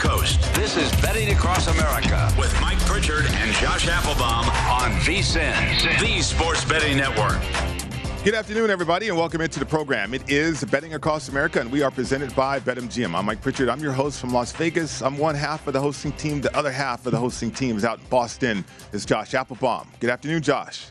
[0.00, 0.40] Coast.
[0.54, 6.64] This is Betting Across America with Mike Pritchard and Josh Applebaum on VSIN, the Sports
[6.64, 7.38] Betting Network.
[8.24, 10.14] Good afternoon, everybody, and welcome into the program.
[10.14, 13.14] It is Betting Across America, and we are presented by BetMGM.
[13.14, 13.68] I'm Mike Pritchard.
[13.68, 15.02] I'm your host from Las Vegas.
[15.02, 16.40] I'm one half of the hosting team.
[16.40, 18.64] The other half of the hosting team is out in Boston.
[18.92, 19.86] Is Josh Applebaum.
[20.00, 20.86] Good afternoon, Josh.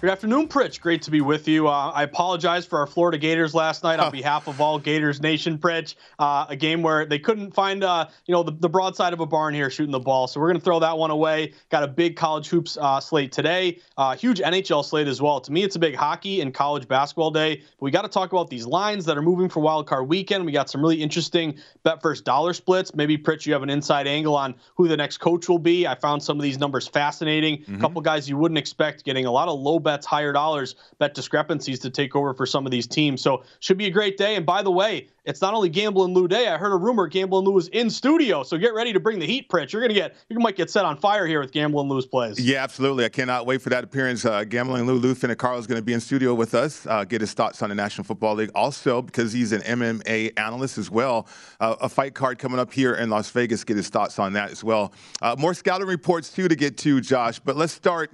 [0.00, 0.80] Good afternoon, Pritch.
[0.80, 1.68] Great to be with you.
[1.68, 5.58] Uh, I apologize for our Florida Gators last night on behalf of all Gators Nation,
[5.58, 5.94] Pritch.
[6.18, 9.26] Uh, a game where they couldn't find, uh, you know, the, the, broadside of a
[9.26, 10.26] barn here shooting the ball.
[10.26, 11.52] So we're going to throw that one away.
[11.68, 13.78] Got a big college hoops uh, slate today.
[13.98, 15.38] Uh, huge NHL slate as well.
[15.38, 17.56] To me, it's a big hockey and college basketball day.
[17.56, 20.46] But we got to talk about these lines that are moving for Wild Card Weekend.
[20.46, 22.94] We got some really interesting bet first dollar splits.
[22.94, 25.86] Maybe Pritch, you have an inside angle on who the next coach will be.
[25.86, 27.58] I found some of these numbers fascinating.
[27.58, 27.74] Mm-hmm.
[27.74, 31.14] A couple guys you wouldn't expect getting a lot of low bets, higher dollars bet
[31.14, 33.20] discrepancies to take over for some of these teams.
[33.20, 34.36] So should be a great day.
[34.36, 36.48] And by the way, it's not only Gamble and Lou Day.
[36.48, 39.18] I heard a rumor Gamble and Lou is in studio, so get ready to bring
[39.18, 39.72] the heat, Pritch.
[39.72, 42.40] You're gonna get you might get set on fire here with Gamble and Lou's plays.
[42.40, 43.04] Yeah, absolutely.
[43.04, 44.24] I cannot wait for that appearance.
[44.24, 46.86] Uh, Gamble and Lou Lou Finocchiaro is to be in studio with us.
[46.86, 48.50] Uh, get his thoughts on the National Football League.
[48.54, 51.26] Also, because he's an MMA analyst as well,
[51.58, 53.64] uh, a fight card coming up here in Las Vegas.
[53.64, 54.92] Get his thoughts on that as well.
[55.20, 57.40] Uh, more scouting reports too to get to, Josh.
[57.40, 58.12] But let's start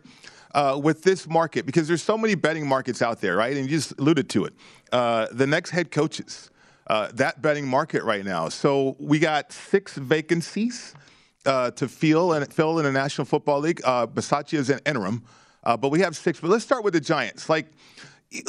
[0.56, 3.54] uh, with this market because there's so many betting markets out there, right?
[3.54, 4.54] And you just alluded to it.
[4.90, 6.50] Uh, the next head coaches,
[6.86, 8.48] uh, that betting market right now.
[8.48, 10.94] So we got six vacancies
[11.44, 13.82] uh, to fill and fill in the National Football League.
[13.84, 15.22] Uh, Bisaccia is an interim,
[15.62, 16.40] uh, but we have six.
[16.40, 17.50] But let's start with the Giants.
[17.50, 17.66] Like,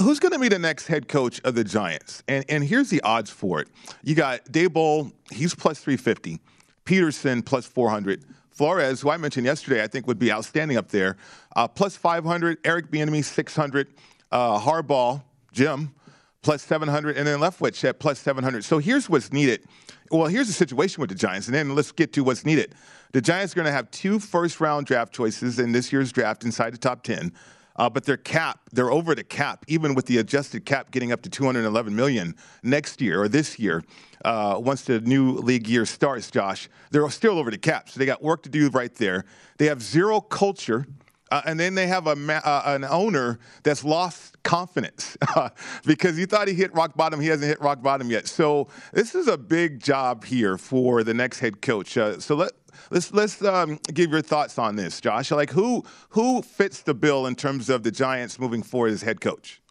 [0.01, 2.23] who's going to be the next head coach of the Giants?
[2.29, 3.67] And and here's the odds for it.
[4.01, 6.39] You got Daboll, he's plus 350.
[6.85, 8.23] Peterson plus 400.
[8.57, 11.15] Flores, who I mentioned yesterday, I think would be outstanding up there.
[11.55, 13.87] Uh, plus 500, Eric Bieniemy 600,
[14.31, 15.93] uh, Harbaugh, Jim,
[16.41, 18.65] plus 700, and then Leftwich at plus 700.
[18.65, 19.63] So here's what's needed.
[20.09, 22.73] Well, here's the situation with the Giants, and then let's get to what's needed.
[23.11, 26.43] The Giants are going to have two first round draft choices in this year's draft
[26.43, 27.31] inside the top 10.
[27.77, 31.21] Uh, but their cap, they're over the cap, even with the adjusted cap getting up
[31.21, 33.83] to 211 million next year or this year.
[34.25, 38.05] Uh, once the new league year starts, Josh, they're still over the cap, so they
[38.05, 39.25] got work to do right there.
[39.57, 40.85] They have zero culture.
[41.29, 45.17] Uh, and then they have a ma- uh, an owner that's lost confidence
[45.85, 47.19] because he thought he hit rock bottom.
[47.19, 48.27] He hasn't hit rock bottom yet.
[48.27, 51.97] So this is a big job here for the next head coach.
[51.97, 52.53] Uh, so let
[52.91, 55.31] let's let's um, give your thoughts on this, Josh.
[55.31, 59.21] Like who who fits the bill in terms of the Giants moving forward as head
[59.21, 59.61] coach?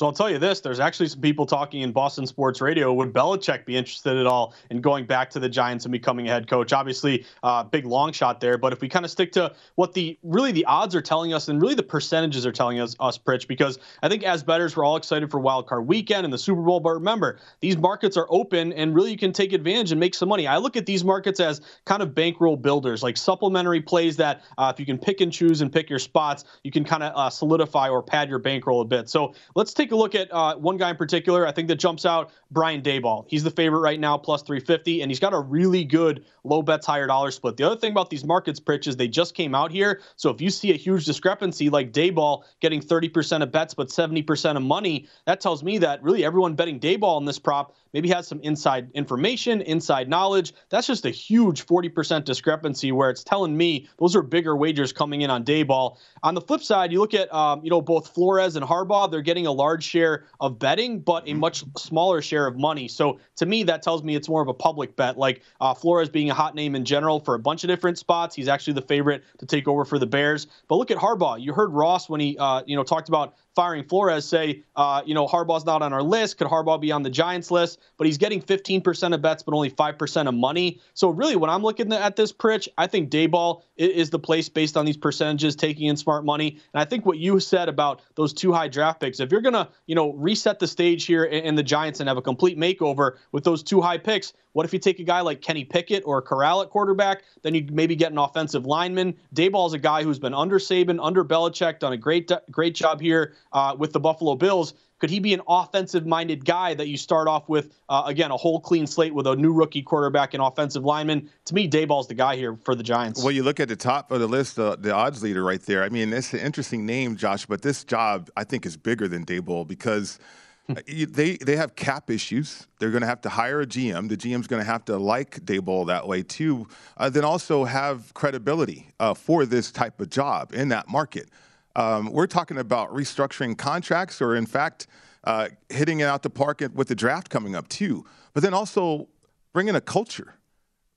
[0.00, 2.90] So I'll tell you this: there's actually some people talking in Boston sports radio.
[2.94, 6.30] Would Belichick be interested at all in going back to the Giants and becoming a
[6.30, 6.72] head coach?
[6.72, 8.56] Obviously, uh, big long shot there.
[8.56, 11.48] But if we kind of stick to what the really the odds are telling us,
[11.48, 14.86] and really the percentages are telling us, us Pritch, because I think as bettors we're
[14.86, 16.80] all excited for Wild Card Weekend and the Super Bowl.
[16.80, 20.30] But remember, these markets are open, and really you can take advantage and make some
[20.30, 20.46] money.
[20.46, 24.72] I look at these markets as kind of bankroll builders, like supplementary plays that uh,
[24.72, 27.28] if you can pick and choose and pick your spots, you can kind of uh,
[27.28, 29.10] solidify or pad your bankroll a bit.
[29.10, 31.46] So let's take a look at uh, one guy in particular.
[31.46, 33.24] I think that jumps out Brian Daboll.
[33.28, 36.86] He's the favorite right now, plus 350, and he's got a really good low bets,
[36.86, 37.56] higher dollar split.
[37.56, 40.00] The other thing about these markets, Pritch, is they just came out here.
[40.16, 44.56] So if you see a huge discrepancy like Daboll getting 30% of bets but 70%
[44.56, 48.26] of money, that tells me that really everyone betting Daboll in this prop maybe has
[48.26, 50.52] some inside information, inside knowledge.
[50.68, 55.22] That's just a huge 40% discrepancy where it's telling me those are bigger wagers coming
[55.22, 55.96] in on Daboll.
[56.22, 59.22] On the flip side, you look at um, you know both Flores and Harbaugh, they're
[59.22, 62.88] getting a large share of betting, but a much smaller share of money.
[62.88, 65.18] So to me, that tells me it's more of a public bet.
[65.18, 68.34] Like uh, Flores being a hot name in general for a bunch of different spots.
[68.34, 70.46] He's actually the favorite to take over for the Bears.
[70.68, 71.40] But look at Harbaugh.
[71.40, 75.12] You heard Ross when he uh, you know talked about firing Flores say, uh, you
[75.12, 76.38] know, Harbaugh's not on our list.
[76.38, 77.78] Could Harbaugh be on the Giants list?
[77.98, 80.80] But he's getting 15% of bets, but only 5% of money.
[80.94, 84.78] So really, when I'm looking at this, Pritch, I think Daboll is the place based
[84.78, 86.58] on these percentages, taking in smart money.
[86.72, 89.68] And I think what you said about those two high draft picks, if you're gonna,
[89.84, 93.44] you know, reset the stage here in the Giants and have a complete makeover with
[93.44, 96.62] those two high picks, what if you take a guy like Kenny Pickett or Corral
[96.62, 97.22] at quarterback?
[97.42, 99.14] Then you maybe get an offensive lineman.
[99.34, 103.00] Daboll is a guy who's been under Saban, under Belichick, done a great great job
[103.00, 104.74] here uh, with the Buffalo Bills.
[104.98, 108.36] Could he be an offensive minded guy that you start off with, uh, again, a
[108.36, 111.30] whole clean slate with a new rookie quarterback and offensive lineman?
[111.46, 113.22] To me, Daboll's the guy here for the Giants.
[113.22, 115.82] Well, you look at the top of the list, uh, the odds leader right there.
[115.82, 119.24] I mean, it's an interesting name, Josh, but this job, I think, is bigger than
[119.24, 120.18] Daboll because–
[120.70, 122.66] uh, they they have cap issues.
[122.78, 124.08] They're going to have to hire a GM.
[124.08, 126.68] The GM's going to have to like Daboll that way too.
[126.96, 131.28] Uh, then also have credibility uh, for this type of job in that market.
[131.76, 134.86] Um, we're talking about restructuring contracts, or in fact,
[135.24, 138.04] uh, hitting it out the park with the draft coming up too.
[138.32, 139.08] But then also
[139.52, 140.34] bringing a culture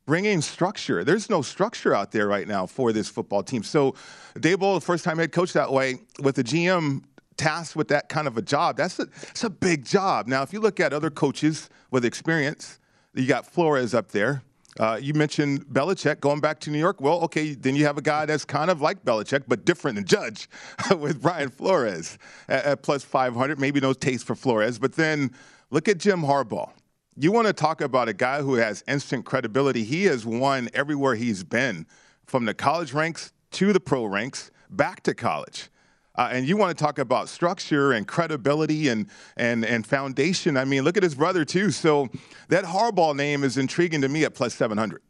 [0.06, 1.04] bringing structure.
[1.04, 3.64] There's no structure out there right now for this football team.
[3.64, 3.94] So,
[4.36, 7.04] Daboll, the first time head coach that way, with the GM
[7.38, 10.28] tasked with that kind of a job, that's a, that's a big job.
[10.28, 12.80] Now, if you look at other coaches with experience,
[13.14, 14.44] you got Flores up there.
[14.80, 17.00] Uh, you mentioned Belichick going back to New York.
[17.00, 20.06] Well, okay, then you have a guy that's kind of like Belichick, but different than
[20.06, 20.50] Judge
[20.98, 22.18] with Brian Flores
[22.48, 23.60] at, at plus 500.
[23.60, 24.80] Maybe no taste for Flores.
[24.80, 25.32] But then
[25.70, 26.72] look at Jim Harbaugh.
[27.16, 29.84] You want to talk about a guy who has instant credibility.
[29.84, 31.86] He has won everywhere he's been,
[32.26, 35.70] from the college ranks to the pro ranks, back to college.
[36.16, 40.58] Uh, and you want to talk about structure and credibility and, and, and foundation.
[40.58, 41.72] I mean, look at his brother, too.
[41.72, 42.10] So
[42.50, 45.02] that Harbaugh name is intriguing to me at plus 700.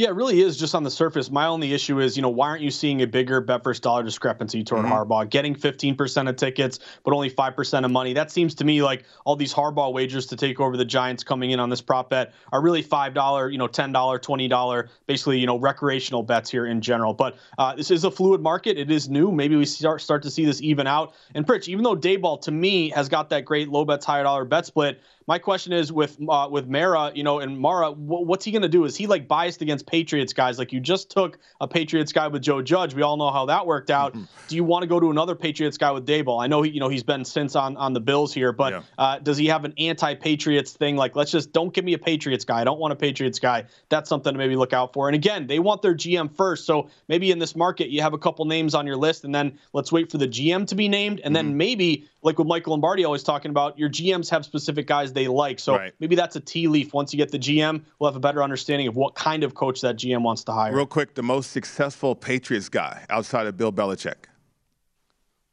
[0.00, 1.30] Yeah, it really is just on the surface.
[1.30, 4.02] My only issue is, you know, why aren't you seeing a bigger bet versus dollar
[4.02, 4.94] discrepancy toward mm-hmm.
[4.94, 5.28] Harbaugh?
[5.28, 8.14] Getting 15% of tickets, but only 5% of money.
[8.14, 11.50] That seems to me like all these Harbaugh wagers to take over the Giants coming
[11.50, 15.58] in on this prop bet are really $5, you know, $10, $20, basically, you know,
[15.58, 17.12] recreational bets here in general.
[17.12, 18.78] But uh, this is a fluid market.
[18.78, 19.30] It is new.
[19.30, 21.12] Maybe we start, start to see this even out.
[21.34, 24.46] And Pritch, even though Daboll to me, has got that great low bets, high dollar
[24.46, 28.44] bet split, my question is with uh, with Mara, you know, and Mara, w- what's
[28.44, 28.84] he going to do?
[28.84, 30.58] Is he like biased against Patriots guys?
[30.58, 32.94] Like you just took a Patriots guy with Joe Judge.
[32.94, 34.14] We all know how that worked out.
[34.14, 34.24] Mm-hmm.
[34.48, 36.42] Do you want to go to another Patriots guy with Daboll?
[36.42, 38.82] I know he, you know, he's been since on on the Bills here, but yeah.
[38.98, 40.96] uh, does he have an anti-Patriots thing?
[40.96, 42.60] Like, let's just don't give me a Patriots guy.
[42.60, 43.66] I don't want a Patriots guy.
[43.88, 45.08] That's something to maybe look out for.
[45.08, 48.18] And again, they want their GM first, so maybe in this market you have a
[48.18, 51.20] couple names on your list, and then let's wait for the GM to be named,
[51.20, 51.46] and mm-hmm.
[51.46, 55.28] then maybe like with Michael Lombardi always talking about, your GMs have specific guys they
[55.28, 55.58] like.
[55.58, 55.92] So right.
[56.00, 56.92] maybe that's a tea leaf.
[56.92, 59.80] Once you get the GM, we'll have a better understanding of what kind of coach
[59.82, 60.74] that GM wants to hire.
[60.74, 64.26] Real quick, the most successful Patriots guy outside of Bill Belichick.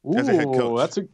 [0.06, 0.78] Ooh, as a head coach.
[0.78, 1.08] that's a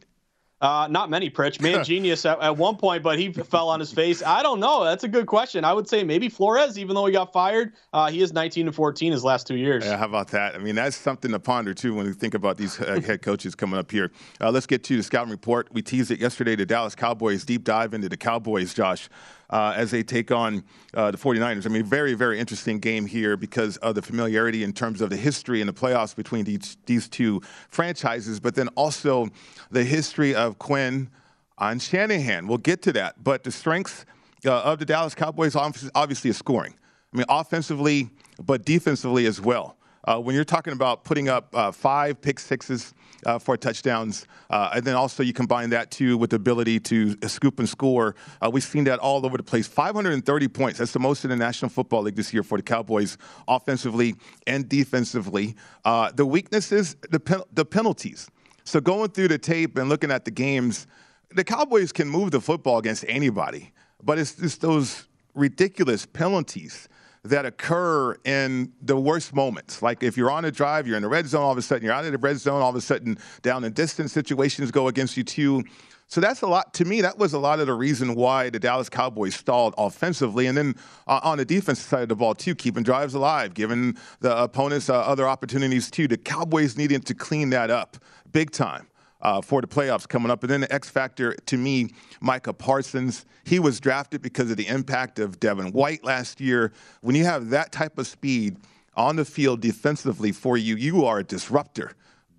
[0.65, 1.61] uh, not many, Pritch.
[1.61, 4.23] Man genius at, at one point, but he fell on his face.
[4.23, 4.83] I don't know.
[4.83, 5.63] That's a good question.
[5.63, 7.73] I would say maybe Flores, even though he got fired.
[7.93, 9.85] Uh, he is 19 and 14 his last two years.
[9.85, 10.55] Yeah, how about that?
[10.55, 13.53] I mean, that's something to ponder, too, when we think about these uh, head coaches
[13.53, 14.11] coming up here.
[14.41, 15.67] Uh, let's get to the scouting report.
[15.71, 19.07] We teased it yesterday, the Dallas Cowboys deep dive into the Cowboys, Josh
[19.49, 20.63] uh, as they take on
[20.93, 21.65] uh, the 49ers.
[21.65, 25.17] I mean, very, very interesting game here because of the familiarity in terms of the
[25.17, 29.29] history and the playoffs between these, these two franchises, but then also
[29.71, 31.09] the history of Quinn
[31.57, 32.47] on Shanahan.
[32.47, 33.23] We'll get to that.
[33.23, 34.05] But the strength
[34.45, 36.75] uh, of the Dallas Cowboys obviously is scoring.
[37.13, 38.09] I mean, offensively,
[38.43, 39.77] but defensively as well.
[40.03, 42.93] Uh, when you're talking about putting up uh, five pick sixes
[43.25, 47.15] uh, for touchdowns, uh, and then also you combine that too with the ability to
[47.27, 48.15] scoop and score.
[48.41, 49.67] Uh, we've seen that all over the place.
[49.67, 50.79] 530 points.
[50.79, 53.17] That's the most in the National Football League this year for the Cowboys,
[53.47, 54.15] offensively
[54.47, 55.55] and defensively.
[55.83, 58.29] Uh, the weaknesses, the, pen- the penalties.
[58.63, 60.87] So going through the tape and looking at the games,
[61.31, 63.71] the Cowboys can move the football against anybody,
[64.03, 66.87] but it's just those ridiculous penalties
[67.25, 69.81] that occur in the worst moments.
[69.81, 71.83] Like if you're on a drive, you're in the red zone, all of a sudden
[71.83, 74.87] you're out of the red zone, all of a sudden down and distance situations go
[74.87, 75.63] against you too.
[76.07, 77.01] So that's a lot to me.
[77.01, 80.75] That was a lot of the reason why the Dallas Cowboys stalled offensively, and then
[81.07, 84.87] uh, on the defensive side of the ball too, keeping drives alive, giving the opponents
[84.87, 86.07] uh, other opportunities too.
[86.07, 87.97] The Cowboys needed to clean that up
[88.31, 88.87] big time
[89.25, 90.43] uh, for the playoffs coming up.
[90.43, 91.89] And then the X factor to me,
[92.21, 93.25] Micah Parsons.
[93.43, 96.71] He was drafted because of the impact of Devin White last year.
[97.01, 98.57] When you have that type of speed
[98.95, 101.95] on the field defensively for you, you are a disruptor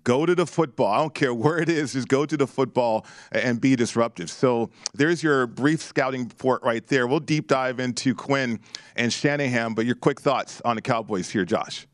[0.07, 0.87] Go to the football.
[0.87, 1.91] I don't care where it is.
[1.91, 4.31] Just go to the football and be disruptive.
[4.31, 7.07] So there's your brief scouting report right there.
[7.07, 8.61] We'll deep dive into Quinn
[8.95, 11.87] and Shanahan, but your quick thoughts on the Cowboys here, Josh.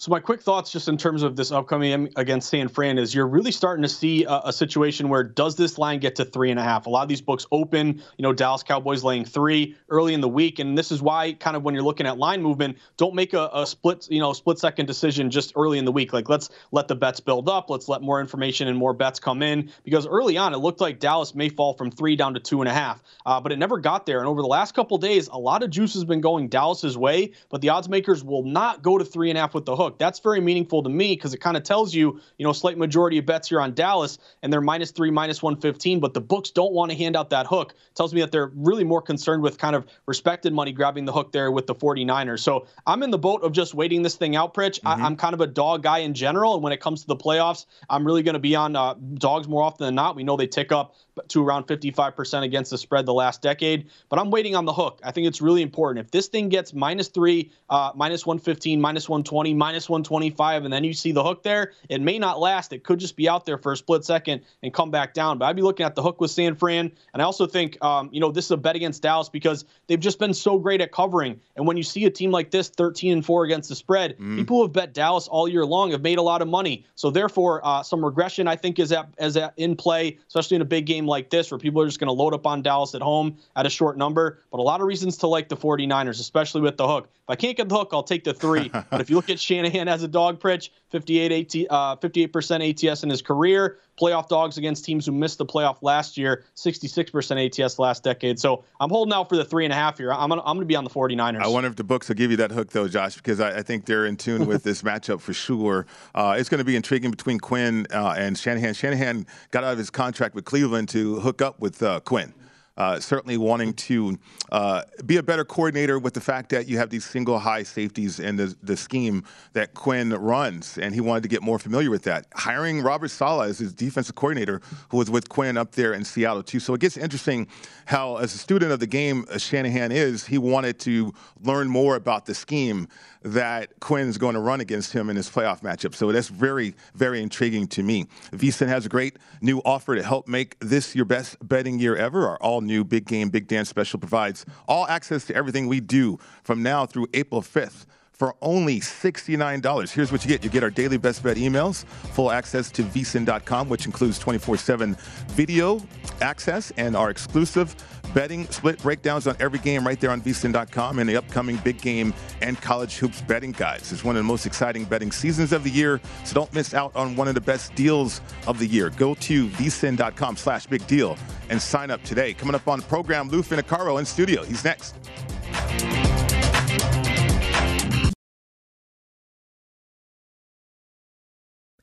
[0.00, 3.26] So my quick thoughts, just in terms of this upcoming against San Fran, is you're
[3.26, 6.60] really starting to see a, a, situation where does this line get to three and
[6.60, 6.86] a half?
[6.86, 10.28] A lot of these books open, you know, Dallas Cowboys laying three early in the
[10.28, 13.34] week, and this is why, kind of, when you're looking at line movement, don't make
[13.34, 16.12] a, a split, you know, split second decision just early in the week.
[16.12, 19.42] Like let's let the bets build up, let's let more information and more bets come
[19.42, 22.60] in, because early on it looked like Dallas may fall from three down to two
[22.60, 24.20] and a half, uh, but it never got there.
[24.20, 27.32] And over the last couple days, a lot of juice has been going Dallas's way,
[27.48, 29.87] but the odds makers will not go to three and a half with the hook.
[29.96, 32.76] That's very meaningful meaningful to me because it kind of tells you, you know, slight
[32.76, 36.50] majority of bets here on Dallas and they're minus three, minus 115, but the books
[36.50, 37.72] don't want to hand out that hook.
[37.72, 41.12] It tells me that they're really more concerned with kind of respected money grabbing the
[41.12, 42.40] hook there with the 49ers.
[42.40, 44.80] So I'm in the boat of just waiting this thing out, Pritch.
[44.80, 45.02] Mm-hmm.
[45.02, 46.54] I, am kind of a dog guy in general.
[46.54, 49.46] And when it comes to the playoffs, I'm really going to be on uh, dogs
[49.46, 50.16] more often than not.
[50.16, 50.96] We know they tick up
[51.28, 53.90] to around 55% against the spread the last decade.
[54.08, 55.00] But I'm waiting on the hook.
[55.02, 56.04] I think it's really important.
[56.04, 60.82] If this thing gets minus three, uh, minus 115, minus 120, minus 125, and then
[60.82, 62.72] you see the hook there, it may not last.
[62.72, 65.36] It could just be out there for a split second and come back down.
[65.36, 66.90] But I'd be looking at the hook with San Fran.
[67.12, 70.00] And I also think, um, you know, this is a bet against Dallas because they've
[70.00, 71.38] just been so great at covering.
[71.56, 74.36] And when you see a team like this, 13 and 4 against the spread, mm.
[74.36, 76.86] people who have bet Dallas all year long have made a lot of money.
[76.94, 80.62] So therefore, uh, some regression I think is at, is at in play, especially in
[80.62, 82.94] a big game like this where people are just going to load up on Dallas
[82.94, 84.40] at home at a short number.
[84.50, 87.08] But a lot of reasons to like the 49ers, especially with the hook.
[87.28, 88.68] If I can't get the hook, I'll take the three.
[88.90, 93.02] but if you look at Shanahan as a dog Pritch, 58 AT, uh, 58% ATS
[93.02, 97.78] in his career, playoff dogs against teams who missed the playoff last year, 66% ATS
[97.78, 98.38] last decade.
[98.38, 100.12] So I'm holding out for the three and a half here.
[100.12, 101.40] I'm gonna, I'm gonna be on the 49ers.
[101.40, 103.62] I wonder if the books will give you that hook though, Josh, because I, I
[103.62, 105.86] think they're in tune with this matchup for sure.
[106.14, 108.74] Uh, it's going to be intriguing between Quinn uh, and Shanahan.
[108.74, 112.32] Shanahan got out of his contract with Cleveland to hook up with uh, Quinn
[112.78, 114.18] uh, certainly wanting to
[114.52, 118.20] uh, be a better coordinator with the fact that you have these single high safeties
[118.20, 122.04] in the, the scheme that Quinn runs, and he wanted to get more familiar with
[122.04, 122.26] that.
[122.34, 126.42] Hiring Robert Saleh as his defensive coordinator, who was with Quinn up there in Seattle
[126.42, 126.60] too.
[126.60, 127.48] So it gets interesting
[127.86, 132.26] how, as a student of the game, Shanahan is, he wanted to learn more about
[132.26, 132.88] the scheme
[133.22, 135.94] that Quinn's going to run against him in his playoff matchup.
[135.94, 138.06] So that's very, very intriguing to me.
[138.32, 142.26] VSIN has a great new offer to help make this your best betting year ever.
[142.26, 146.18] Our all new Big Game, Big Dance special provides all access to everything we do
[146.42, 147.86] from now through April 5th
[148.18, 149.92] for only $69.
[149.92, 150.42] Here's what you get.
[150.42, 154.98] You get our daily best bet emails, full access to vsin.com, which includes 24-7
[155.30, 155.80] video
[156.20, 157.76] access and our exclusive
[158.14, 162.12] betting split breakdowns on every game right there on vsin.com and the upcoming big game
[162.40, 163.92] and college hoops betting guides.
[163.92, 166.94] It's one of the most exciting betting seasons of the year, so don't miss out
[166.96, 168.90] on one of the best deals of the year.
[168.90, 171.16] Go to vsin.com slash big deal
[171.50, 172.34] and sign up today.
[172.34, 174.42] Coming up on the program, Lou Finocchiaro in studio.
[174.42, 174.96] He's next.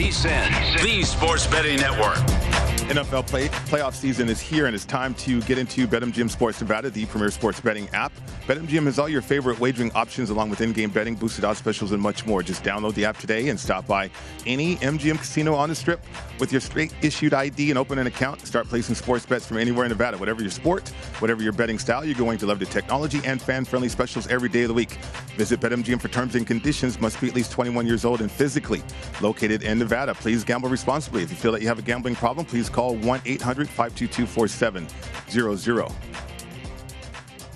[0.00, 2.49] VSIN, the Sports Betting Network.
[2.90, 6.90] NFL play, playoff season is here, and it's time to get into BetMGM Sports Nevada,
[6.90, 8.10] the premier sports betting app.
[8.48, 12.02] BetMGM has all your favorite wagering options, along with in-game betting, boosted odds specials, and
[12.02, 12.42] much more.
[12.42, 14.10] Just download the app today and stop by
[14.44, 16.00] any MGM casino on the Strip
[16.40, 18.44] with your straight-issued ID and open an account.
[18.44, 20.18] Start placing sports bets from anywhere in Nevada.
[20.18, 20.88] Whatever your sport,
[21.20, 24.62] whatever your betting style, you're going to love the technology and fan-friendly specials every day
[24.62, 24.98] of the week.
[25.36, 27.00] Visit BetMGM for terms and conditions.
[27.00, 28.82] Must be at least 21 years old and physically
[29.20, 30.12] located in Nevada.
[30.12, 31.22] Please gamble responsibly.
[31.22, 34.88] If you feel that you have a gambling problem, please call 1 800 522 47
[35.28, 35.92] 0 0.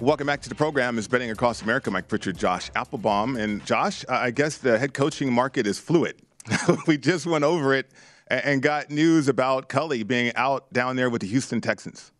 [0.00, 0.98] Welcome back to the program.
[0.98, 1.90] Is Betting Across America.
[1.90, 3.36] Mike Pritchard, Josh Applebaum.
[3.36, 6.16] And Josh, I guess the head coaching market is fluid.
[6.86, 7.90] we just went over it
[8.28, 12.12] and got news about Culley being out down there with the Houston Texans.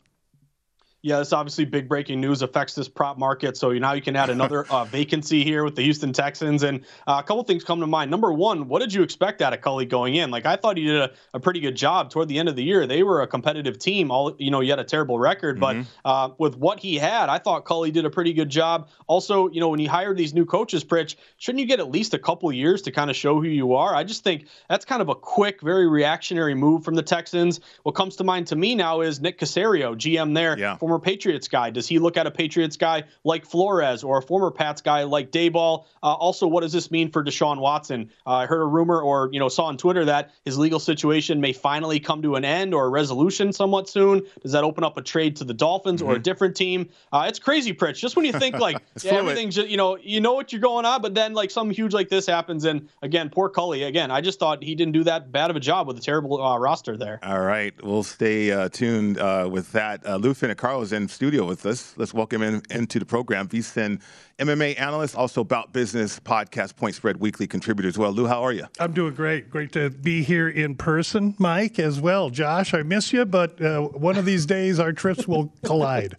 [1.05, 3.59] Yeah, this obviously big breaking news affects this prop market.
[3.59, 6.63] So now you can add another uh, vacancy here with the Houston Texans.
[6.63, 8.11] And uh, a couple things come to mind.
[8.11, 10.31] Number one, what did you expect out of Culley going in?
[10.31, 12.65] Like I thought he did a, a, pretty good job toward the end of the
[12.65, 12.87] year.
[12.87, 14.11] They were a competitive team.
[14.11, 15.83] All you know, he had a terrible record, mm-hmm.
[16.03, 18.89] but uh, with what he had, I thought Culley did a pretty good job.
[19.07, 22.15] Also, you know, when you hire these new coaches, Pritch, shouldn't you get at least
[22.15, 23.95] a couple years to kind of show who you are?
[23.95, 27.61] I just think that's kind of a quick, very reactionary move from the Texans.
[27.83, 30.79] What comes to mind to me now is Nick Caserio, GM there, yeah.
[30.79, 31.71] former Patriots guy.
[31.71, 35.31] Does he look at a Patriots guy like Flores or a former Pats guy like
[35.31, 35.85] Daboll?
[36.03, 38.11] Uh, also, what does this mean for Deshaun Watson?
[38.27, 41.41] Uh, I heard a rumor or you know saw on Twitter that his legal situation
[41.41, 44.23] may finally come to an end or a resolution somewhat soon.
[44.43, 46.11] Does that open up a trade to the Dolphins mm-hmm.
[46.11, 46.23] or a mm-hmm.
[46.23, 46.89] different team?
[47.13, 47.97] Uh, it's crazy, Pritch.
[47.97, 50.85] Just when you think like yeah, everything's just, you know you know what you're going
[50.85, 53.85] on, but then like something huge like this happens, and again, poor Culley.
[53.85, 56.43] Again, I just thought he didn't do that bad of a job with a terrible
[56.43, 57.21] uh, roster there.
[57.23, 60.07] All right, we'll stay uh, tuned uh, with that.
[60.07, 61.95] Uh, Lou Finocchiaro is in studio with us.
[61.97, 63.49] Let's welcome him into the program.
[63.49, 64.01] VSIN
[64.39, 68.13] MMA analyst, also About Business podcast, Point Spread Weekly contributor as well.
[68.13, 68.67] Lou, how are you?
[68.79, 69.51] I'm doing great.
[69.51, 72.31] Great to be here in person, Mike, as well.
[72.31, 76.17] Josh, I miss you, but uh, one of these days our trips will collide.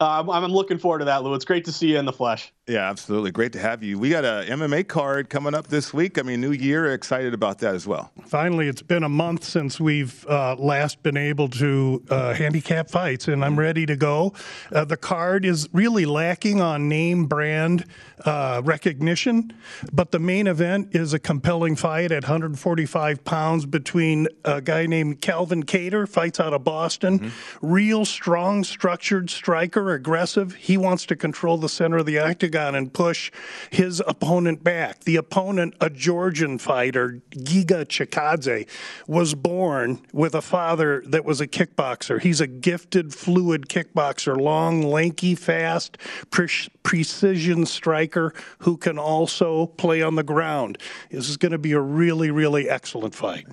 [0.00, 1.34] Uh, I'm, I'm looking forward to that, Lou.
[1.34, 2.52] It's great to see you in the flesh.
[2.66, 3.32] Yeah, absolutely.
[3.32, 3.98] Great to have you.
[3.98, 6.18] We got a MMA card coming up this week.
[6.18, 6.92] I mean, new year.
[6.92, 8.12] Excited about that as well.
[8.26, 13.28] Finally, it's been a month since we've uh, last been able to uh, handicap fights,
[13.28, 14.34] and I'm ready to go.
[14.70, 17.86] Uh, the card is really lacking on name brand
[18.24, 19.52] uh, recognition,
[19.90, 25.22] but the main event is a compelling fight at 145 pounds between a guy named
[25.22, 27.18] Calvin Kattar, fights out of Boston.
[27.18, 27.66] Mm-hmm.
[27.66, 30.54] Real strong, structured striker, aggressive.
[30.54, 33.30] He wants to control the center of the octagon and push
[33.70, 35.04] his opponent back.
[35.04, 38.66] The opponent, a Georgian fighter, Giga Chikadze,
[39.06, 42.20] was born with a father that was a kickboxer.
[42.20, 45.98] He's a gifted, fluid kickboxer, long, lanky, fast,
[46.30, 46.48] pre-
[46.82, 50.78] precision striker who can also play on the ground.
[51.10, 53.46] This is going to be a really, really excellent fight.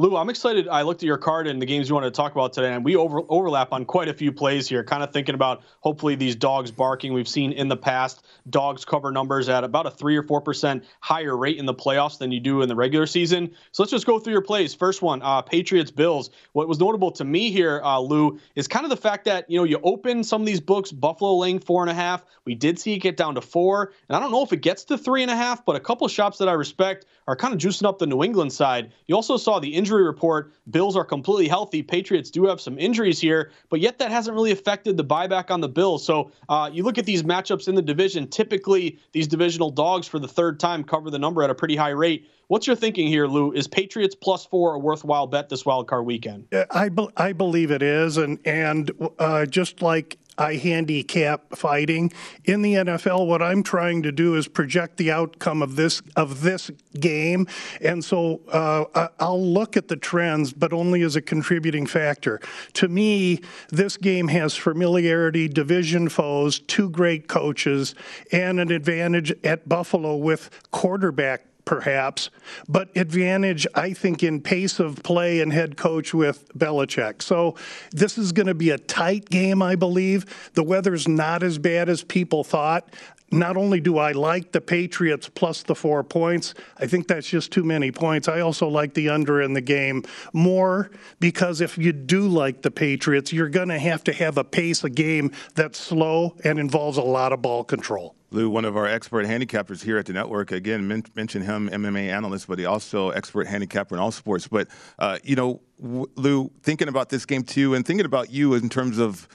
[0.00, 0.66] Lou, I'm excited.
[0.66, 2.82] I looked at your card and the games you wanted to talk about today, and
[2.82, 4.82] we over, overlap on quite a few plays here.
[4.82, 7.12] Kind of thinking about hopefully these dogs barking.
[7.12, 10.84] We've seen in the past dogs cover numbers at about a three or four percent
[11.00, 13.50] higher rate in the playoffs than you do in the regular season.
[13.72, 14.72] So let's just go through your plays.
[14.72, 16.30] First one, uh, Patriots Bills.
[16.52, 19.58] What was notable to me here, uh, Lou, is kind of the fact that you
[19.58, 20.92] know you open some of these books.
[20.92, 22.24] Buffalo laying four and a half.
[22.46, 24.84] We did see it get down to four, and I don't know if it gets
[24.84, 27.60] to three and a half, but a couple shops that I respect are kind of
[27.60, 28.94] juicing up the New England side.
[29.06, 30.52] You also saw the injury report.
[30.70, 31.82] Bills are completely healthy.
[31.82, 35.60] Patriots do have some injuries here, but yet that hasn't really affected the buyback on
[35.60, 36.04] the Bills.
[36.04, 38.26] So uh, you look at these matchups in the division.
[38.28, 41.90] Typically, these divisional dogs for the third time cover the number at a pretty high
[41.90, 42.28] rate.
[42.48, 43.52] What's your thinking here, Lou?
[43.52, 46.46] Is Patriots plus four a worthwhile bet this wild card weekend?
[46.70, 52.12] I, be- I believe it is, and and uh, just like I handicap fighting.
[52.46, 56.40] In the NFL, what I'm trying to do is project the outcome of this of
[56.40, 57.46] this game,
[57.82, 62.40] and so uh, I'll look at the trends, but only as a contributing factor.
[62.74, 67.94] To me, this game has familiarity, division foes, two great coaches,
[68.32, 72.30] and an advantage at Buffalo with quarterback perhaps,
[72.68, 77.22] but advantage, I think, in pace of play and head coach with Belichick.
[77.22, 77.54] So
[77.92, 80.50] this is going to be a tight game, I believe.
[80.54, 82.92] The weather's not as bad as people thought.
[83.30, 87.52] Not only do I like the Patriots plus the four points, I think that's just
[87.52, 88.26] too many points.
[88.26, 90.90] I also like the under in the game more
[91.20, 94.82] because if you do like the Patriots, you're going to have to have a pace,
[94.82, 98.16] a game that's slow and involves a lot of ball control.
[98.32, 102.08] Lou, one of our expert handicappers here at the network, again, men- mention him, MMA
[102.08, 104.46] analyst, but he also expert handicapper in all sports.
[104.46, 104.68] But,
[105.00, 108.68] uh, you know, w- Lou, thinking about this game too, and thinking about you in
[108.68, 109.26] terms of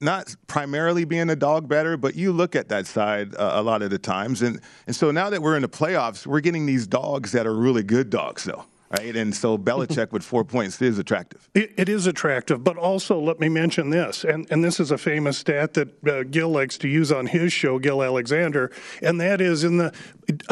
[0.00, 3.82] not primarily being a dog better, but you look at that side uh, a lot
[3.82, 4.42] of the times.
[4.42, 7.54] And, and so now that we're in the playoffs, we're getting these dogs that are
[7.54, 9.14] really good dogs, though right?
[9.14, 11.48] And so Belichick with four points is attractive.
[11.54, 14.98] It, it is attractive, but also let me mention this, and, and this is a
[14.98, 19.40] famous stat that uh, Gill likes to use on his show, Gill Alexander, and that
[19.40, 19.94] is in the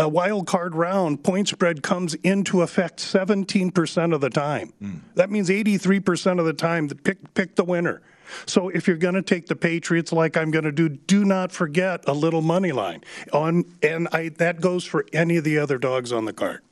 [0.00, 4.72] uh, wild card round, point spread comes into effect 17% of the time.
[4.82, 5.00] Mm.
[5.14, 8.02] That means 83% of the time, pick, pick the winner.
[8.46, 11.52] So if you're going to take the Patriots like I'm going to do, do not
[11.52, 15.78] forget a little money line on, and I, that goes for any of the other
[15.78, 16.62] dogs on the card.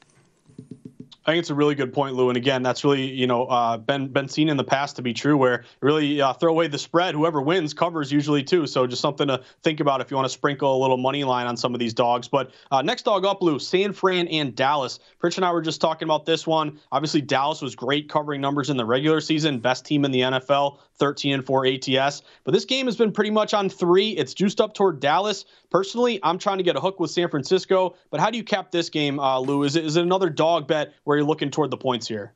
[1.26, 2.28] I think it's a really good point, Lou.
[2.28, 5.12] And again, that's really you know uh, been been seen in the past to be
[5.12, 7.16] true, where really uh, throw away the spread.
[7.16, 8.66] Whoever wins covers usually too.
[8.68, 11.48] So just something to think about if you want to sprinkle a little money line
[11.48, 12.28] on some of these dogs.
[12.28, 15.00] But uh, next dog up, Lou, San Fran and Dallas.
[15.20, 16.78] Pritch and I were just talking about this one.
[16.92, 20.78] Obviously, Dallas was great covering numbers in the regular season, best team in the NFL,
[20.98, 22.22] 13 and 4 ATS.
[22.44, 24.10] But this game has been pretty much on three.
[24.10, 25.44] It's juiced up toward Dallas.
[25.70, 27.96] Personally, I'm trying to get a hook with San Francisco.
[28.10, 29.64] But how do you cap this game, uh, Lou?
[29.64, 32.34] Is it, is it another dog bet where where you're looking toward the points here?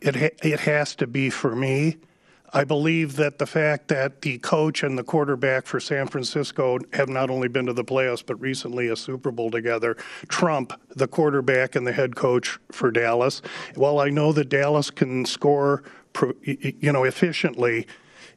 [0.00, 1.98] It ha- it has to be for me.
[2.52, 7.08] I believe that the fact that the coach and the quarterback for San Francisco have
[7.08, 9.94] not only been to the playoffs but recently a Super Bowl together
[10.28, 13.40] trump the quarterback and the head coach for Dallas.
[13.76, 15.84] While I know that Dallas can score,
[16.42, 17.86] you know, efficiently,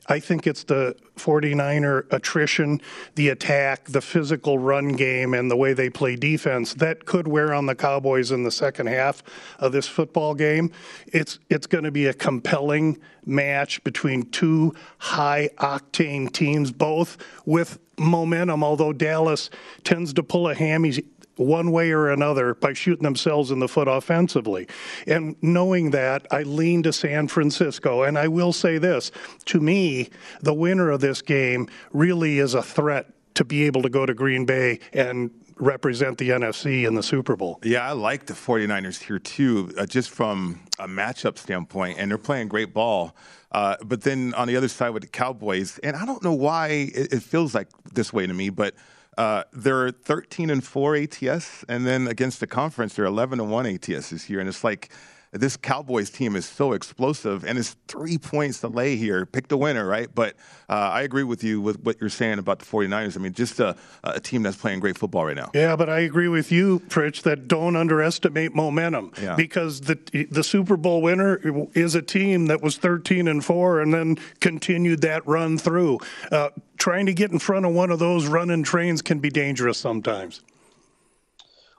[0.08, 2.82] I think it's the 49er attrition,
[3.16, 7.54] the attack, the physical run game, and the way they play defense that could wear
[7.54, 9.24] on the Cowboys in the second half
[9.60, 10.72] of this football game.
[11.08, 17.80] It's it's going to be a compelling match between two high octane teams, both with
[17.98, 18.64] momentum.
[18.64, 19.50] Although Dallas
[19.84, 21.04] tends to pull a hammy
[21.36, 24.68] one way or another by shooting themselves in the foot offensively.
[25.08, 28.04] And knowing that, I lean to San Francisco.
[28.04, 29.12] And I will say this
[29.46, 30.10] to me,
[30.42, 34.14] the winner of this game really is a threat to be able to go to
[34.14, 37.60] Green Bay and represent the NFC in the Super Bowl.
[37.64, 42.18] Yeah, I like the 49ers here too, uh, just from a matchup standpoint, and they're
[42.18, 43.16] playing great ball.
[43.52, 46.68] Uh, but then on the other side with the Cowboys, and I don't know why
[46.68, 48.76] it, it feels like this way to me, but
[49.18, 53.66] uh, they're 13 and 4 ATS, and then against the conference, they're 11 and 1
[53.66, 54.40] ATS this year.
[54.40, 54.90] And it's like
[55.38, 59.26] this Cowboys team is so explosive, and it's three points to lay here.
[59.26, 60.10] Pick the winner, right?
[60.14, 60.36] But
[60.70, 63.18] uh, I agree with you with what you're saying about the 49ers.
[63.18, 65.52] I mean, just a, a, team that's playing great football right now.
[65.54, 69.36] Yeah, but I agree with you, Pritch, that don't underestimate momentum yeah.
[69.36, 71.40] because the the Super Bowl winner
[71.74, 76.00] is a team that was 13 and four and then continued that run through.
[76.32, 79.78] Uh, trying to get in front of one of those running trains can be dangerous
[79.78, 80.42] sometimes.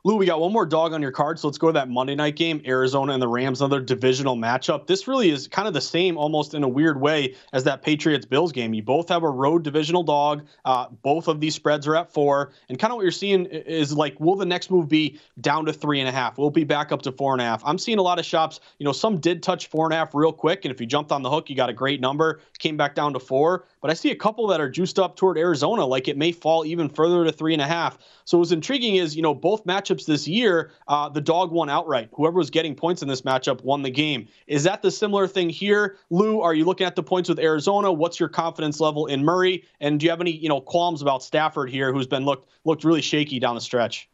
[0.06, 2.14] Lou, we got one more dog on your card, so let's go to that Monday
[2.14, 4.86] night game, Arizona and the Rams, another divisional matchup.
[4.86, 8.24] This really is kind of the same, almost in a weird way, as that Patriots
[8.24, 8.72] Bills game.
[8.72, 10.46] You both have a road divisional dog.
[10.64, 13.94] Uh, both of these spreads are at four, and kind of what you're seeing is
[13.94, 16.38] like, will the next move be down to three and a half?
[16.38, 17.60] Will it be back up to four and a half?
[17.64, 18.60] I'm seeing a lot of shops.
[18.78, 21.10] You know, some did touch four and a half real quick, and if you jumped
[21.10, 22.38] on the hook, you got a great number.
[22.60, 25.38] Came back down to four, but I see a couple that are juiced up toward
[25.38, 27.96] Arizona, like it may fall even further to three and a half.
[28.24, 32.08] So what's intriguing is, you know, both matchups this year, uh, the dog won outright.
[32.12, 34.26] Whoever was getting points in this matchup won the game.
[34.48, 36.40] Is that the similar thing here, Lou?
[36.40, 37.92] Are you looking at the points with Arizona?
[37.92, 39.62] What's your confidence level in Murray?
[39.78, 42.82] And do you have any, you know, qualms about Stafford here, who's been looked looked
[42.82, 44.08] really shaky down the stretch?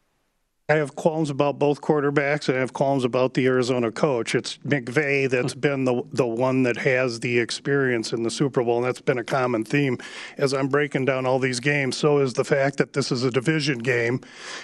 [0.72, 4.34] I have qualms about both quarterbacks, and I have qualms about the Arizona coach.
[4.34, 8.78] It's McVay that's been the the one that has the experience in the Super Bowl,
[8.78, 9.98] and that's been a common theme
[10.38, 11.98] as I'm breaking down all these games.
[11.98, 14.22] So is the fact that this is a division game,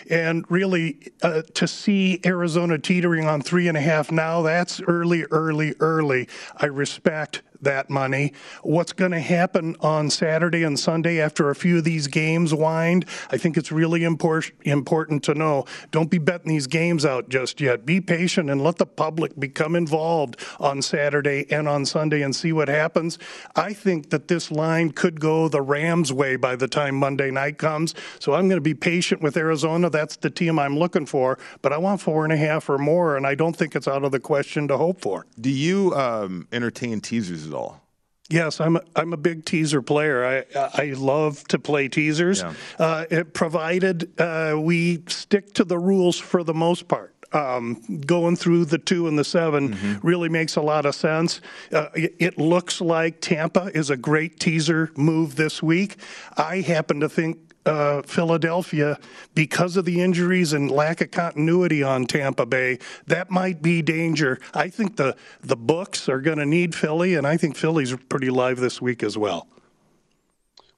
[0.08, 5.24] and really uh, to see Arizona teetering on three and a half now, that's early,
[5.24, 6.26] early, early.
[6.56, 8.32] I respect that money.
[8.62, 13.04] What's going to happen on Saturday and Sunday after a few of these games wind?
[13.30, 15.64] I think it's really import- important to know.
[15.90, 17.84] Don't be betting these games out just yet.
[17.84, 22.52] Be patient and let the public become involved on Saturday and on Sunday and see
[22.52, 23.18] what happens.
[23.56, 27.58] I think that this line could go the Rams' way by the time Monday night
[27.58, 27.94] comes.
[28.20, 29.90] So I'm going to be patient with Arizona.
[29.90, 31.38] That's the team I'm looking for.
[31.62, 34.04] But I want four and a half or more, and I don't think it's out
[34.04, 35.26] of the question to hope for.
[35.40, 37.47] Do you um, entertain teasers?
[37.48, 37.82] At all?
[38.30, 40.44] Yes, I'm a, I'm a big teaser player.
[40.54, 42.52] I I love to play teasers, yeah.
[42.78, 47.14] uh, it, provided uh, we stick to the rules for the most part.
[47.30, 50.06] Um, going through the two and the 7 mm-hmm.
[50.06, 51.42] really makes a lot of sense.
[51.70, 55.96] Uh, it, it, looks like Tampa is a great teaser move this week.
[56.38, 58.98] I happen to think uh, Philadelphia
[59.34, 62.78] because of the injuries and lack of continuity on Tampa Bay.
[63.06, 64.40] That might be danger.
[64.54, 68.30] I think the the books are going to need Philly, and I think Philly's pretty
[68.30, 69.46] live this week as well.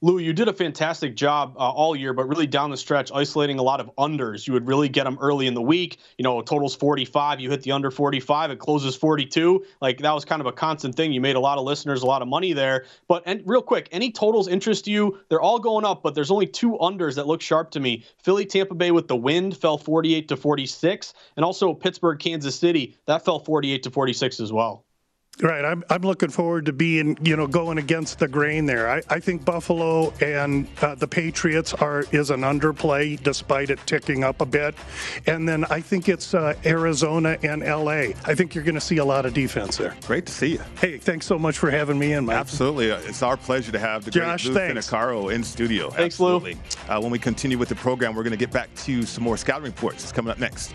[0.02, 3.58] Lou, you did a fantastic job uh, all year, but really down the stretch, isolating
[3.58, 4.46] a lot of unders.
[4.46, 5.98] You would really get them early in the week.
[6.16, 7.38] You know, totals 45.
[7.38, 8.50] You hit the under 45.
[8.50, 9.62] It closes 42.
[9.82, 11.12] Like that was kind of a constant thing.
[11.12, 12.86] You made a lot of listeners a lot of money there.
[13.08, 15.18] But and real quick, any totals interest you?
[15.28, 18.06] They're all going up, but there's only two unders that look sharp to me.
[18.22, 22.96] Philly, Tampa Bay with the wind fell 48 to 46, and also Pittsburgh, Kansas City
[23.04, 24.86] that fell 48 to 46 as well.
[25.42, 25.64] Right.
[25.64, 28.90] I'm, I'm looking forward to being, you know, going against the grain there.
[28.90, 34.24] I, I think Buffalo and uh, the Patriots are is an underplay despite it ticking
[34.24, 34.74] up a bit.
[35.26, 38.12] And then I think it's uh, Arizona and LA.
[38.24, 39.96] I think you're going to see a lot of defense there.
[40.06, 40.60] Great to see you.
[40.78, 42.36] Hey, thanks so much for having me in, Mike.
[42.36, 42.92] Absolutely.
[42.92, 44.90] Uh, it's our pleasure to have the Josh, great Lou thanks.
[44.90, 45.90] Finocchiaro in studio.
[45.90, 46.58] Thanks, Absolutely.
[46.88, 49.36] Uh, when we continue with the program, we're going to get back to some more
[49.36, 50.02] scouting reports.
[50.02, 50.74] It's coming up next.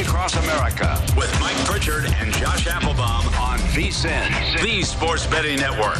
[0.00, 5.96] Across America with Mike Pritchard and Josh Applebaum on VSIN, the Sports Betting Network.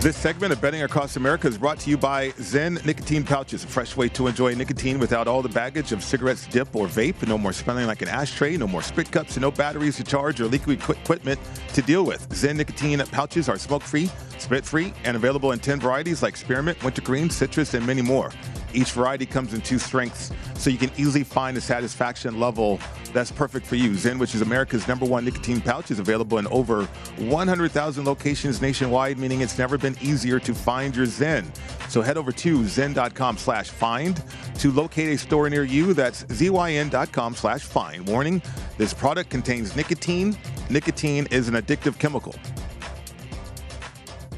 [0.00, 3.66] This segment of Betting Across America is brought to you by ZYN Nicotine Pouches, a
[3.68, 7.24] fresh way to enjoy nicotine without all the baggage of cigarettes, dip, or vape.
[7.28, 10.40] No more smelling like an ashtray, no more spit cups, and no batteries to charge
[10.40, 11.38] or leaky equipment
[11.74, 12.28] to deal with.
[12.30, 16.82] ZYN Nicotine Pouches are smoke free, spit free, and available in 10 varieties like spearmint,
[16.82, 18.32] wintergreen, citrus, and many more.
[18.72, 22.78] Each variety comes in two strengths, so you can easily find a satisfaction level
[23.12, 23.90] that's perfect for you.
[23.90, 26.84] ZYN, which is America's number one nicotine pouch, is available in over
[27.18, 31.44] 100,000 locations nationwide, meaning it's never been easier to find your ZYN.
[31.88, 34.22] So head over to zyn.com slash find
[34.58, 35.92] to locate a store near you.
[35.92, 38.06] That's zyn.com slash find.
[38.06, 38.42] Warning,
[38.78, 40.38] this product contains nicotine.
[40.68, 42.34] Nicotine is an addictive chemical.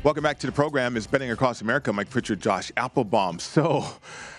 [0.04, 0.96] Welcome back to the program.
[0.96, 1.92] Is Betting Across America.
[1.92, 3.38] Mike Pritchard, Josh Applebaum.
[3.38, 3.86] So,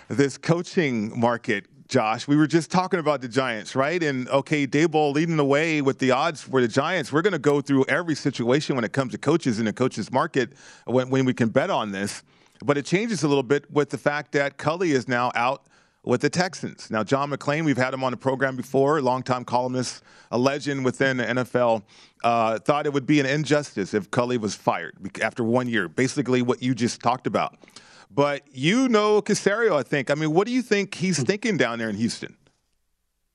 [0.10, 4.04] this coaching market, Josh, we were just talking about the Giants, right?
[4.04, 7.13] And okay, Daboll leading the way with the odds for the Giants.
[7.13, 10.12] We're going to go through every situation when it comes to coaches in the coaches
[10.12, 10.52] market
[10.84, 12.23] when, when we can bet on this.
[12.62, 15.67] But it changes a little bit with the fact that Culley is now out
[16.04, 16.92] with the Texans.
[16.92, 21.18] Now, John McClain, we've had him on the program before, longtime columnist, a legend within
[21.18, 21.84] the NFL,
[22.24, 25.88] uh, thought it would be an injustice if Culley was fired after one year.
[25.88, 27.58] Basically, what you just talked about.
[28.12, 30.12] But you know Caserio, I think.
[30.12, 32.38] I mean, what do you think he's thinking down there in Houston?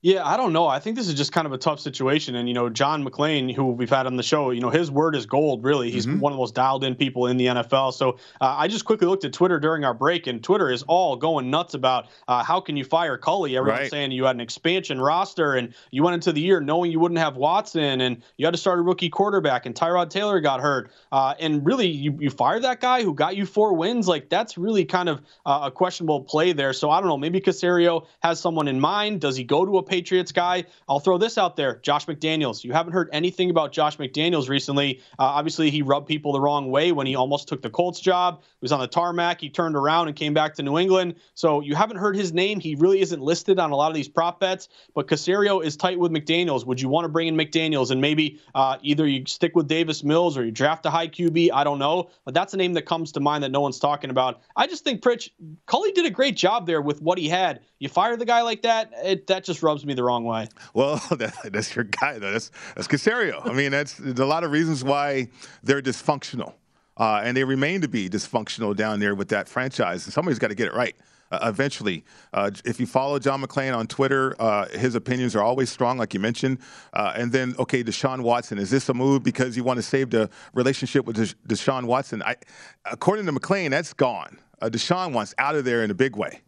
[0.00, 0.68] Yeah, I don't know.
[0.68, 2.36] I think this is just kind of a tough situation.
[2.36, 5.16] And, you know, John McClain, who we've had on the show, you know, his word
[5.16, 5.90] is gold, really.
[5.90, 6.20] He's Mm-hmm.
[6.20, 7.92] one of the most dialed in people in the NFL.
[7.92, 11.16] So uh, I just quickly looked at Twitter during our break, and Twitter is all
[11.16, 13.56] going nuts about uh, how can you fire Culley?
[13.56, 13.90] Everyone's Right.
[13.90, 17.18] saying you had an expansion roster and you went into the year knowing you wouldn't
[17.18, 20.92] have Watson and you had to start a rookie quarterback and Tyrod Taylor got hurt.
[21.10, 24.06] Uh, and really, you, you fired that guy who got you four wins.
[24.06, 26.72] Like, that's really kind of uh, a questionable play there.
[26.72, 27.18] So I don't know.
[27.18, 29.20] Maybe Caserio has someone in mind.
[29.20, 30.64] Does he go to a Patriots guy?
[30.88, 32.64] I'll throw this out there Josh McDaniels.
[32.64, 35.00] You haven't heard anything about Josh McDaniels recently.
[35.18, 38.40] Uh, obviously, he rubbed people the wrong way when he almost took the Colts job.
[38.42, 39.40] He was on the tarmac.
[39.40, 41.16] He turned around and came back to New England.
[41.34, 42.60] So you haven't heard his name.
[42.60, 44.68] He really isn't listed on a lot of these prop bets.
[44.94, 46.66] But Caserio is tight with McDaniels.
[46.66, 50.04] Would you want to bring in McDaniels and maybe uh, either you stick with Davis
[50.04, 51.50] Mills or you draft a high QB?
[51.52, 52.10] I don't know.
[52.24, 54.42] But that's a name that comes to mind that no one's talking about.
[54.56, 55.30] I just think Pritch,
[55.66, 57.60] Culley did a great job there with what he had.
[57.78, 60.48] You fire the guy like that, it, that just rubs me the wrong way.
[60.74, 62.32] Well, that, that's your guy, though.
[62.32, 63.46] That's, that's Caserio.
[63.46, 65.28] I mean, that's there's a lot of reasons why
[65.62, 66.54] they're dysfunctional.
[66.96, 70.02] Uh, and they remain to be dysfunctional down there with that franchise.
[70.02, 70.96] Somebody's got to get it right
[71.30, 72.04] uh, eventually.
[72.32, 76.14] Uh, if you follow John McClain on Twitter, uh, his opinions are always strong, like
[76.14, 76.58] you mentioned.
[76.92, 80.10] Uh, and then, okay, Deshaun Watson, is this a move because you want to save
[80.10, 82.22] the relationship with Deshaun Watson?
[82.22, 82.36] I,
[82.84, 84.38] according to McClain, that's gone.
[84.60, 86.40] Uh, Deshaun wants out of there in a big way.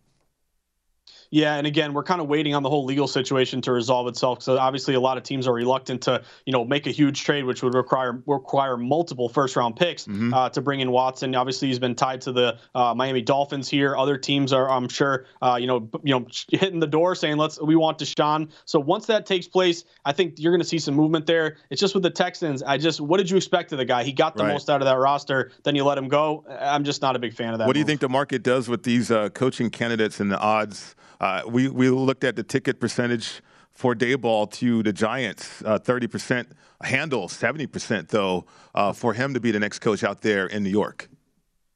[1.31, 4.43] Yeah, and again, we're kind of waiting on the whole legal situation to resolve itself.
[4.43, 7.45] So obviously, a lot of teams are reluctant to, you know, make a huge trade,
[7.45, 11.35] which would require require multiple first round picks uh, to bring in Watson.
[11.37, 13.97] Obviously, he's been tied to the uh, Miami Dolphins here.
[13.97, 17.61] Other teams are, I'm sure, uh, you know, you know, hitting the door saying let's
[17.61, 18.51] we want Deshaun.
[18.65, 21.59] So once that takes place, I think you're going to see some movement there.
[21.71, 22.63] It's just with the Texans.
[22.63, 24.03] I just, what did you expect of the guy?
[24.03, 24.53] He got the Right.
[24.53, 25.53] most out of that roster.
[25.65, 26.45] Then you let him go.
[26.49, 27.67] I'm just not a big fan of that.
[27.67, 30.95] What do you think the market does with these uh, coaching candidates and the odds?
[31.21, 36.07] Uh, we we looked at the ticket percentage for Daboll to the Giants, uh, thirty
[36.07, 36.49] percent
[36.83, 40.63] handle, seventy percent though uh, for him to be the next coach out there in
[40.63, 41.10] New York.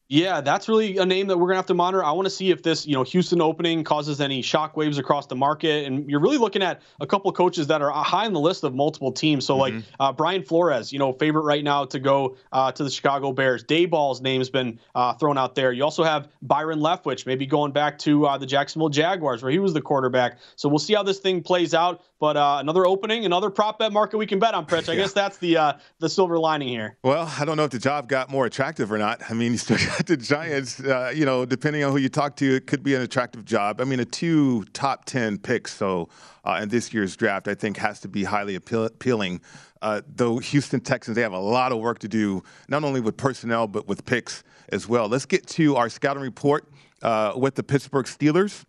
[0.09, 2.05] Yeah, that's really a name that we're gonna have to monitor.
[2.05, 5.35] I want to see if this, you know, Houston opening causes any shockwaves across the
[5.35, 5.87] market.
[5.87, 8.65] And you're really looking at a couple of coaches that are high on the list
[8.65, 9.47] of multiple teams.
[9.47, 12.91] So like uh, Brian Flores, you know, favorite right now to go uh, to the
[12.91, 13.65] Chicago Bears.
[13.65, 15.73] Daboll's name's been uh, thrown out there.
[15.73, 19.59] You also have Byron Leftwich, maybe going back to uh, the Jacksonville Jaguars where he
[19.59, 20.39] was the quarterback.
[20.57, 22.03] So we'll see how this thing plays out.
[22.25, 24.89] But uh, another opening, another prop bet market we can bet on, Pritch.
[24.89, 26.97] I guess that's the uh, the silver lining here.
[27.05, 29.21] Well, I don't know if the job got more attractive or not.
[29.29, 30.81] I mean, you still got the Giants.
[30.81, 33.79] Uh, you know, depending on who you talk to, it could be an attractive job.
[33.79, 36.09] I mean, a two top ten picks, so
[36.47, 39.43] uh, in this year's draft, I think has to be highly appeal- appealing.
[39.83, 43.19] Uh, though Houston Texans, they have a lot of work to do, not only with
[43.19, 45.09] personnel but with picks as well.
[45.11, 46.73] Let's get to our scouting report.
[47.03, 48.65] uh, with the Pittsburgh Steelers.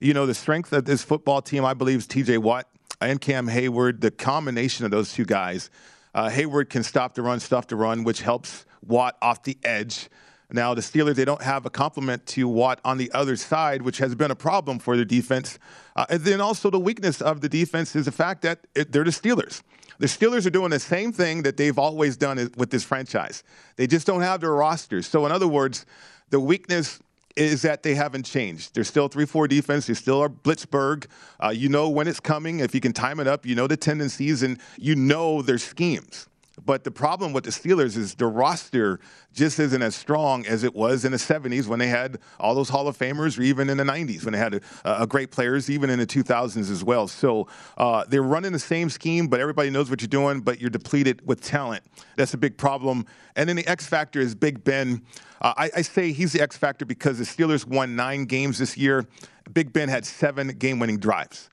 [0.00, 2.68] You know, the strength of this football team, I believe, is TJ Watt
[3.00, 4.00] and Cam Heyward.
[4.00, 5.70] The combination of those two guys.
[6.14, 10.08] Uh, Heyward can stop the run, stuff the run, which helps Watt off the edge.
[10.50, 13.98] Now, the Steelers, they don't have a complement to Watt on the other side, which
[13.98, 15.58] has been a problem for their defense.
[15.96, 19.04] Uh, and then also the weakness of the defense is the fact that it, they're
[19.04, 19.62] the Steelers.
[19.98, 23.42] The Steelers are doing the same thing that they've always done with this franchise.
[23.76, 25.06] They just don't have their rosters.
[25.06, 25.84] So, in other words,
[26.30, 27.00] the weakness
[27.36, 28.74] is that they haven't changed.
[28.74, 29.86] They're still 3 4 defense.
[29.86, 31.06] They still are Blitzburgh.
[31.42, 32.60] Uh, you know when it's coming.
[32.60, 36.28] If you can time it up, you know the tendencies and you know their schemes.
[36.64, 38.98] But the problem with the Steelers is the roster
[39.32, 42.70] just isn't as strong as it was in the 70s when they had all those
[42.70, 44.60] Hall of Famers, or even in the 90s when they had a,
[45.02, 47.08] a great players, even in the 2000s as well.
[47.08, 50.70] So uh, they're running the same scheme, but everybody knows what you're doing, but you're
[50.70, 51.84] depleted with talent.
[52.16, 53.04] That's a big problem.
[53.36, 55.02] And then the X factor is Big Ben.
[55.42, 58.78] Uh, I, I say he's the X factor because the Steelers won nine games this
[58.78, 59.06] year.
[59.52, 61.50] Big Ben had seven game winning drives.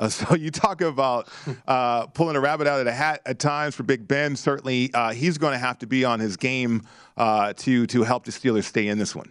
[0.00, 1.28] Uh, so you talk about
[1.68, 4.34] uh, pulling a rabbit out of the hat at times for Big Ben.
[4.34, 6.82] Certainly, uh, he's going to have to be on his game
[7.16, 9.30] uh, to to help the Steelers stay in this one.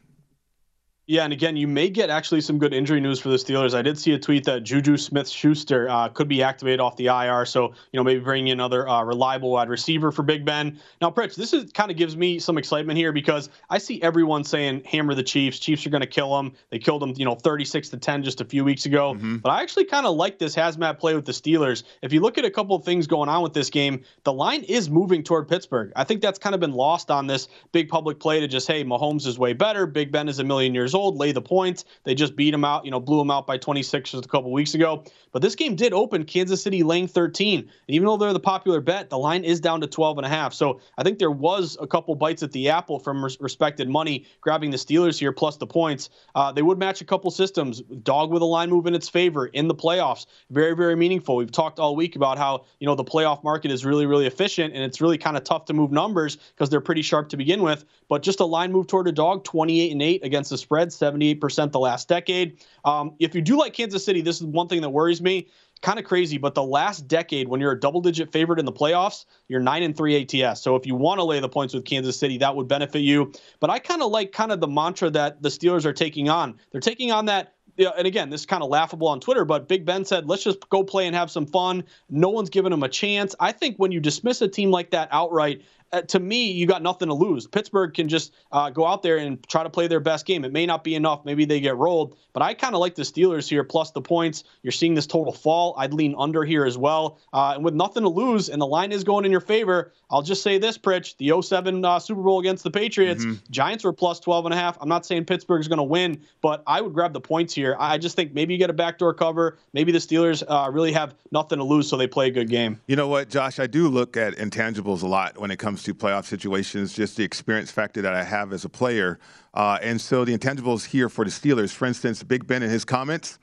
[1.10, 3.74] Yeah, and again, you may get actually some good injury news for the Steelers.
[3.74, 7.46] I did see a tweet that Juju Smith-Schuster uh, could be activated off the IR,
[7.46, 10.80] so you know maybe bringing another uh, reliable wide receiver for Big Ben.
[11.02, 14.44] Now, Pritch, this is kind of gives me some excitement here because I see everyone
[14.44, 15.58] saying hammer the Chiefs.
[15.58, 16.54] Chiefs are going to kill them.
[16.70, 19.16] They killed them, you know, 36 to 10 just a few weeks ago.
[19.16, 19.38] Mm-hmm.
[19.38, 21.86] But I actually kind of like this hazmat play with the Steelers.
[22.04, 24.62] If you look at a couple of things going on with this game, the line
[24.66, 25.92] is moving toward Pittsburgh.
[25.96, 28.84] I think that's kind of been lost on this big public play to just hey,
[28.84, 29.88] Mahomes is way better.
[29.88, 31.86] Big Ben is a million years old old, lay the points.
[32.04, 34.52] They just beat them out, you know, blew them out by 26 just a couple
[34.52, 35.04] weeks ago.
[35.32, 37.60] But this game did open Kansas City laying 13.
[37.60, 40.30] And even though they're the popular bet, the line is down to 12 and a
[40.30, 40.54] half.
[40.54, 44.26] So I think there was a couple bites at the apple from res- respected money
[44.42, 46.10] grabbing the Steelers here plus the points.
[46.36, 47.82] Uh, they would match a couple systems.
[47.82, 50.26] Dog with a line move in its favor in the playoffs.
[50.50, 51.36] Very, very meaningful.
[51.36, 54.74] We've talked all week about how, you know, the playoff market is really, really efficient
[54.74, 57.62] and it's really kind of tough to move numbers because they're pretty sharp to begin
[57.62, 57.86] with.
[58.08, 61.72] But just a line move toward a dog, 28 and 8 against the spread, 78%
[61.72, 62.64] the last decade.
[62.86, 65.48] Um, if you do like Kansas City, this is one thing that worries me.
[65.82, 69.26] Kind of crazy, but the last decade, when you're a double-digit favorite in the playoffs,
[69.48, 70.62] you're nine and three ATS.
[70.62, 73.32] So if you want to lay the points with Kansas City, that would benefit you.
[73.62, 76.60] But I kind of like kind of the mantra that the Steelers are taking on.
[76.72, 79.86] They're taking on that and again, this is kind of laughable on Twitter, but Big
[79.86, 81.84] Ben said, let's just go play and have some fun.
[82.10, 83.36] No one's giving him a chance.
[83.40, 86.82] I think when you dismiss a team like that outright, uh, to me, you got
[86.82, 87.48] nothing to lose.
[87.48, 90.46] Pittsburgh can just uh, go out there and try to play their best game.
[90.46, 91.26] It may not be enough.
[91.26, 94.44] Maybe they get rolled, but I kind of like the Steelers here plus the points.
[94.62, 95.74] You're seeing this total fall.
[95.78, 97.20] I'd lean under here as well.
[97.34, 100.22] Uh, and with nothing to lose and the line is going in your favor, I'll
[100.22, 103.52] just say this, Pritch, the 07 uh, Super Bowl against the Patriots, mm-hmm.
[103.52, 104.78] Giants were plus 12 and a half.
[104.82, 107.76] I'm not saying Pittsburgh's going to win, but I would grab the points here.
[107.80, 109.58] I just think maybe you get a backdoor cover.
[109.74, 112.82] Maybe the Steelers uh, really have nothing to lose, so they play a good game.
[112.88, 113.60] You know what, Josh?
[113.60, 117.18] I do look at intangibles a lot when it comes to playoff situations situations, just
[117.18, 119.20] the experience factor that I have as a player.
[119.54, 122.86] Uh, and so the intangibles here for the Steelers, for instance, Big Ben in his
[122.86, 123.40] comments,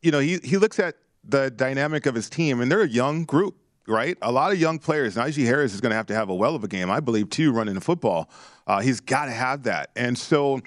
[0.00, 3.24] you know, he, he looks at the dynamic of his team, and they're a young
[3.24, 3.54] group,
[3.86, 4.16] right?
[4.22, 5.14] A lot of young players.
[5.14, 7.30] Najee Harris is going to have to have a well of a game, I believe,
[7.30, 8.28] too, running the football.
[8.66, 9.90] Uh, he's got to have that.
[9.94, 10.60] And so,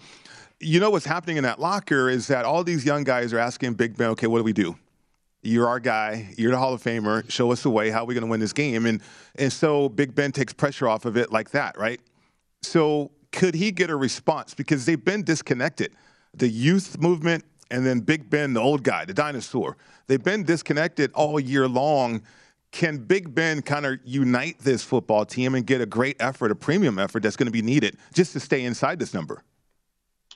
[0.60, 3.74] you know, what's happening in that locker is that all these young guys are asking
[3.74, 4.78] Big Ben, okay, what do we do?
[5.46, 6.34] You're our guy.
[6.38, 7.30] You're the Hall of Famer.
[7.30, 7.92] Show us the way.
[7.92, 8.86] How are we going to win this game?
[8.88, 9.02] And
[9.36, 12.00] and so Big Ben takes pressure off of it like that, right?
[12.64, 15.94] So could he get a response because they've been disconnected?
[16.34, 19.78] The youth movement and then Big Ben, the old guy, the dinosaur.
[20.08, 22.24] They've been disconnected all year long.
[22.72, 26.56] Can Big Ben kind of unite this football team and get a great effort, a
[26.56, 29.44] premium effort that's going to be needed just to stay inside this number?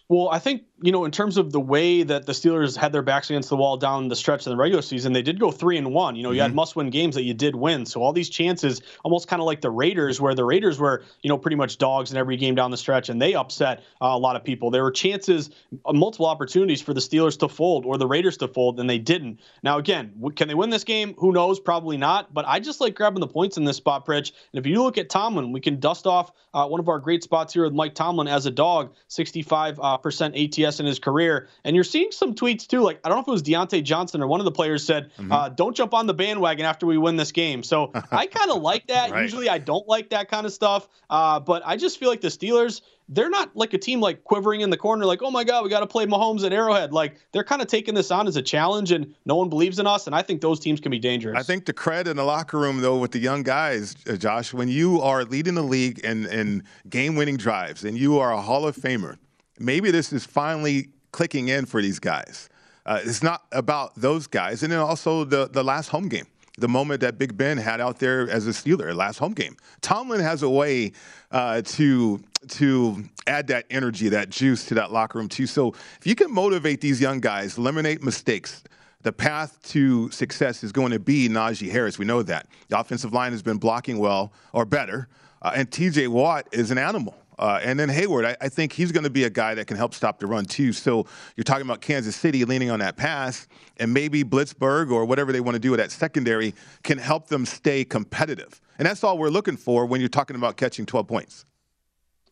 [0.09, 3.03] Well, I think, you know, in terms of the way that the Steelers had their
[3.03, 5.77] backs against the wall down the stretch in the regular season, they did go three
[5.77, 6.15] and one.
[6.15, 6.35] You know, mm-hmm.
[6.37, 6.55] you had mm-hmm.
[6.55, 7.85] must win games that you did win.
[7.85, 11.29] So all these chances, almost kind of like the Raiders, where the Raiders were, you
[11.29, 14.17] know, pretty much dogs in every game down the stretch and they upset uh, a
[14.17, 14.71] lot of people.
[14.71, 15.51] There were chances,
[15.85, 18.97] uh, multiple opportunities for the Steelers to fold or the Raiders to fold, and they
[18.97, 19.39] didn't.
[19.61, 21.13] Now, again, can they win this game?
[21.19, 21.59] Who knows?
[21.59, 22.33] Probably not.
[22.33, 24.31] But I just like grabbing the points in this spot, Pritch.
[24.53, 27.21] And if you look at Tomlin, we can dust off uh, one of our great
[27.21, 31.47] spots here with Mike Tomlin as a dog, 65% uh, ATS in his career.
[31.63, 32.81] And you're seeing some tweets too.
[32.81, 35.11] Like I don't know if it was Diontae Johnson or one of the players said,
[35.17, 35.31] mm-hmm.
[35.31, 38.61] uh, "Don't jump on the bandwagon after we win this game." So I kind of
[38.61, 39.11] like that.
[39.11, 39.21] right.
[39.21, 42.27] Usually I don't like that kind of stuff, uh, but I just feel like the
[42.27, 45.63] Steelers they're not like a team like quivering in the corner, like, oh my God,
[45.63, 46.93] we got to play Mahomes at Arrowhead.
[46.93, 49.87] Like they're kind of taking this on as a challenge, and no one believes in
[49.87, 50.05] us.
[50.05, 51.37] And I think those teams can be dangerous.
[51.37, 54.53] I think the cred in the locker room, though, with the young guys, uh, Josh,
[54.53, 58.41] when you are leading the league in, in game winning drives and you are a
[58.41, 59.17] Hall of Famer,
[59.59, 62.49] maybe this is finally clicking in for these guys.
[62.85, 64.63] Uh, it's not about those guys.
[64.63, 66.25] And then also the, the last home game,
[66.57, 69.55] the moment that Big Ben had out there as a Steeler, last home game.
[69.81, 70.93] Tomlin has a way
[71.31, 75.45] uh, to to add that energy, that juice to that locker room too.
[75.45, 78.63] So if you can motivate these young guys, eliminate mistakes,
[79.01, 81.99] the path to success is going to be Najee Harris.
[81.99, 82.47] We know that.
[82.69, 85.07] The offensive line has been blocking well or better.
[85.41, 87.15] Uh, and TJ Watt is an animal.
[87.39, 89.77] Uh, and then Heyward, I, I think he's going to be a guy that can
[89.77, 90.73] help stop the run too.
[90.73, 91.05] So
[91.37, 95.39] you're talking about Kansas City leaning on that pass, and maybe Blitzburgh or whatever they
[95.39, 98.59] want to do with that secondary can help them stay competitive.
[98.77, 101.45] And that's all we're looking for when you're talking about catching 12 points.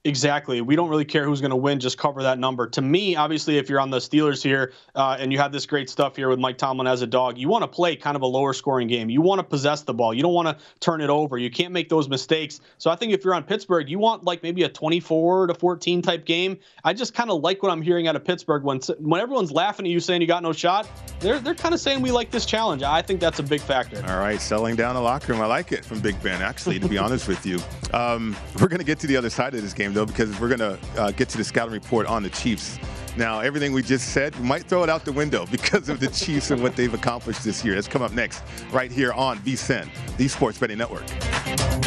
[0.04, 0.62] Exactly.
[0.62, 1.80] We don't really care who's going to win.
[1.80, 2.68] Just cover that number.
[2.68, 5.90] To me, obviously, if you're on the Steelers here uh, and you have this great
[5.90, 8.26] stuff here with Mike Tomlin as a dog, you want to play kind of a
[8.26, 9.10] lower scoring game.
[9.10, 10.14] You want to possess the ball.
[10.14, 11.38] You don't want to turn it over.
[11.38, 12.62] You can't make those mistakes.
[12.78, 16.02] So I think if you're on Pittsburgh, you want like maybe a 24 to 14
[16.02, 16.58] type game.
[16.84, 19.86] I just kind of like what I'm hearing out of Pittsburgh when when everyone's laughing
[19.86, 20.88] at you saying you got no shot.
[21.20, 22.84] They're they're kind of saying we like this challenge.
[22.84, 24.02] I think that's a big factor.
[24.08, 25.42] All right, selling down the locker room.
[25.42, 26.42] I like it from Big Ben.
[26.42, 27.60] Actually, to be honest with you,
[27.94, 30.56] um, we're going to get to the other side of this game though because we're
[30.56, 32.78] going to uh, get to the scouting report on the Chiefs.
[33.18, 36.08] Now, everything we just said, we might throw it out the window because of the
[36.08, 37.74] Chiefs and what they've accomplished this year.
[37.74, 41.87] That's come up next, right here on VSIN, the Sports Betting Network.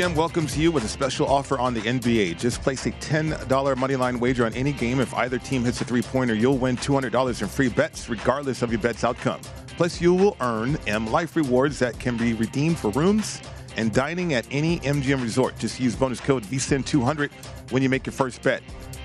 [0.00, 2.38] BetMGM welcomes you with a special offer on the NBA.
[2.38, 3.34] Just place a $10
[3.74, 4.98] moneyline wager on any game.
[4.98, 8.72] If either team hits a three pointer, you'll win $200 in free bets, regardless of
[8.72, 9.42] your bet's outcome.
[9.76, 13.42] Plus, you will earn M Life rewards that can be redeemed for rooms
[13.76, 15.58] and dining at any MGM resort.
[15.58, 17.30] Just use bonus code VSIN200
[17.70, 18.62] when you make your first bet.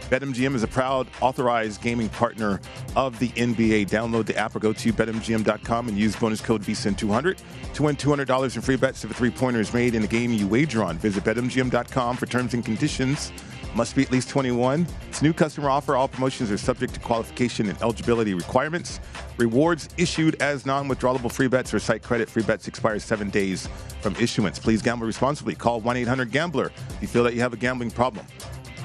[0.10, 2.62] BetMGM is a proud authorized gaming partner
[2.96, 3.90] of the NBA.
[3.90, 7.40] Download the app or go to betmgm.com and use bonus code VSIN200
[7.74, 10.32] to win $200 in free bets if a three pointer is made in a game
[10.32, 11.00] you wager on.
[11.00, 13.32] Visit betmgm.com for terms and conditions.
[13.74, 14.86] Must be at least 21.
[15.10, 15.96] It's a new customer offer.
[15.96, 19.00] All promotions are subject to qualification and eligibility requirements.
[19.38, 22.30] Rewards issued as non withdrawable free bets or site credit.
[22.30, 23.68] Free bets expire seven days
[24.02, 24.60] from issuance.
[24.60, 25.56] Please gamble responsibly.
[25.56, 28.26] Call 1 800 Gambler if you feel that you have a gambling problem.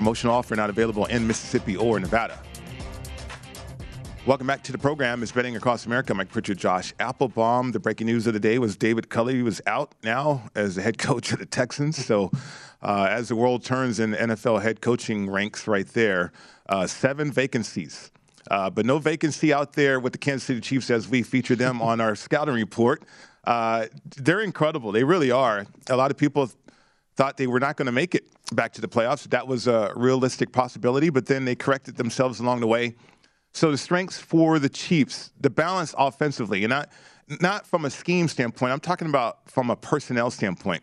[0.01, 2.41] Promotional offer not available in Mississippi or Nevada.
[4.25, 5.23] Welcome back to the program.
[5.23, 6.15] It's Betting Across America.
[6.15, 7.73] Mike Pritchard, Josh Applebaum.
[7.73, 10.97] The breaking news of the day was David Culley was out now as the head
[10.97, 12.03] coach of the Texans.
[12.03, 12.31] So,
[12.81, 16.33] uh, as the world turns in NFL head coaching ranks, right there,
[16.71, 18.11] uh, seven vacancies.
[18.51, 21.83] Uh, but no vacancy out there with the Kansas City Chiefs as we feature them
[21.83, 23.03] on our scouting report.
[23.45, 23.85] Uh,
[24.17, 24.93] they're incredible.
[24.93, 25.67] They really are.
[25.91, 26.51] A lot of people
[27.17, 29.29] thought they were not going to make it back to the playoffs.
[29.31, 32.95] That was a realistic possibility, but then they corrected themselves along the way.
[33.53, 36.91] So the strengths for the Chiefs, the balance offensively, and not
[37.41, 38.73] not from a scheme standpoint.
[38.73, 40.83] I'm talking about from a personnel standpoint.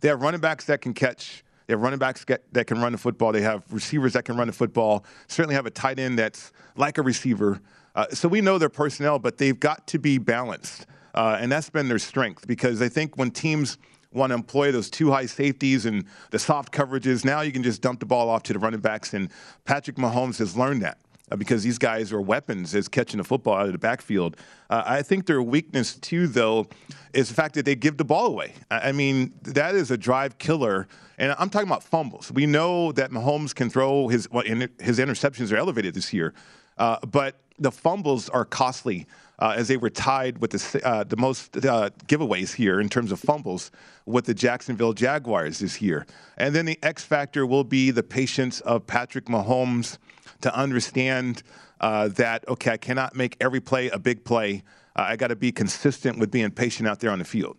[0.00, 1.44] They have running backs that can catch.
[1.66, 3.32] They have running backs that can run the football.
[3.32, 5.04] They have receivers that can run the football.
[5.26, 7.60] Certainly have a tight end that's like a receiver.
[7.94, 11.68] Uh, so we know their personnel, but they've got to be balanced, uh, and that's
[11.68, 13.76] been their strength because I think when teams
[14.12, 17.24] want to employ those two high safeties and the soft coverages.
[17.24, 19.30] Now you can just dump the ball off to the running backs, and
[19.64, 20.98] Patrick Mahomes has learned that.
[21.30, 24.34] Uh, because these guys are weapons as catching the football out of the backfield.
[24.70, 26.66] Uh, I think their weakness, too, though,
[27.12, 28.54] is the fact that they give the ball away.
[28.70, 30.88] I, mean, that is a drive killer.
[31.18, 32.32] And I'm talking about fumbles.
[32.32, 36.32] We know that Mahomes can throw his well, his interceptions are elevated this year,
[36.78, 39.06] uh, but the fumbles are costly
[39.38, 43.12] uh, as they were tied with the, uh, the most uh, giveaways here in terms
[43.12, 43.70] of fumbles
[44.04, 46.06] with the Jacksonville Jaguars this year.
[46.36, 49.98] And then the X factor will be the patience of Patrick Mahomes
[50.40, 51.42] to understand
[51.80, 54.62] uh, that, okay, I cannot make every play a big play.
[54.96, 57.56] Uh, I got to be consistent with being patient out there on the field.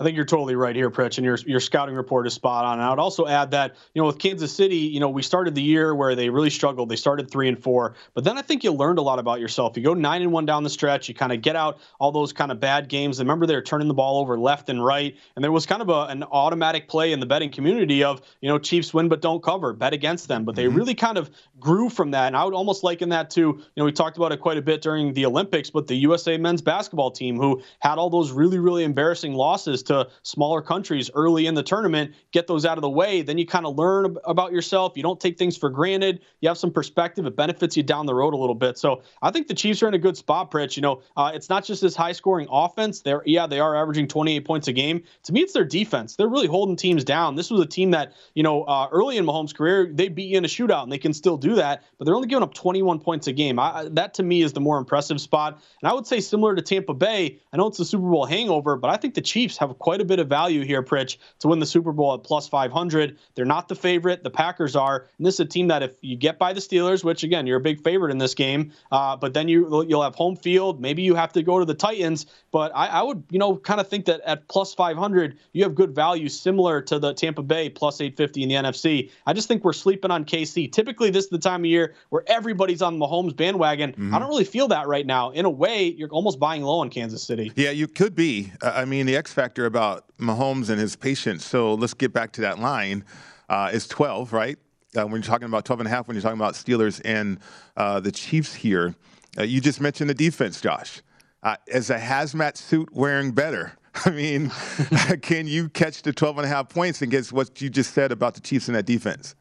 [0.00, 2.74] I think you're totally right here, Pritch, and your your scouting report is spot on.
[2.74, 5.54] And I would also add that you know with Kansas City, you know we started
[5.54, 6.88] the year where they really struggled.
[6.88, 9.76] They started three and four, but then I think you learned a lot about yourself.
[9.76, 11.08] You go nine and one down the stretch.
[11.08, 13.18] You kind of get out all those kind of bad games.
[13.18, 15.88] Remember they were turning the ball over left and right, and there was kind of
[15.88, 19.42] a, an automatic play in the betting community of you know Chiefs win but don't
[19.42, 20.44] cover, bet against them.
[20.44, 20.76] But they mm-hmm.
[20.76, 21.30] really kind of
[21.60, 24.32] grew from that, and I would almost liken that to you know we talked about
[24.32, 27.98] it quite a bit during the Olympics, but the USA men's basketball team who had
[27.98, 32.64] all those really really embarrassing losses to smaller countries early in the tournament, get those
[32.64, 33.22] out of the way.
[33.22, 34.92] Then you kind of learn about yourself.
[34.96, 36.20] You don't take things for granted.
[36.40, 37.26] You have some perspective.
[37.26, 38.78] It benefits you down the road a little bit.
[38.78, 40.76] So I think the Chiefs are in a good spot, Pritch.
[40.76, 43.00] You know, uh, it's not just this high scoring offense.
[43.00, 45.02] They're, yeah, they are averaging 28 points a game.
[45.24, 46.16] To me, it's their defense.
[46.16, 47.36] They're really holding teams down.
[47.36, 50.38] This was a team that, you know, uh, early in Mahomes' career, they beat you
[50.38, 53.00] in a shootout and they can still do that, but they're only giving up 21
[53.00, 53.58] points a game.
[53.58, 55.62] I, that to me is the more impressive spot.
[55.82, 58.76] And I would say similar to Tampa Bay, I know it's a Super Bowl hangover,
[58.76, 61.58] but I think the Chiefs have quite a bit of value here, Pritch, to win
[61.58, 63.18] the Super Bowl at plus 500.
[63.34, 64.22] They're not the favorite.
[64.22, 65.06] The Packers are.
[65.18, 67.58] And this is a team that if you get by the Steelers, which again, you're
[67.58, 70.80] a big favorite in this game, uh, but then you, you'll have home field.
[70.80, 72.26] Maybe you have to go to the Titans.
[72.50, 75.74] But I, I would, you know, kind of think that at plus 500, you have
[75.74, 79.10] good value similar to the Tampa Bay plus 850 in the NFC.
[79.26, 80.70] I just think we're sleeping on KC.
[80.70, 83.92] Typically, this is the time of year where everybody's on Mahomes bandwagon.
[83.92, 84.14] Mm-hmm.
[84.14, 85.30] I don't really feel that right now.
[85.30, 87.52] In a way, you're almost buying low in Kansas City.
[87.56, 88.52] Yeah, you could be.
[88.62, 91.44] I mean, the X factor about Mahomes and his patience.
[91.44, 93.04] So let's get back to that line.
[93.48, 94.58] Uh, is 12, right?
[94.96, 97.38] Uh, when you're talking about 12 and a half, when you're talking about Steelers and
[97.76, 98.94] uh, the Chiefs here,
[99.38, 101.02] uh, you just mentioned the defense, Josh.
[101.42, 103.72] Uh, is a hazmat suit wearing better?
[104.04, 104.50] I mean,
[105.22, 108.34] can you catch the 12 and a half points guess what you just said about
[108.34, 109.34] the Chiefs and that defense?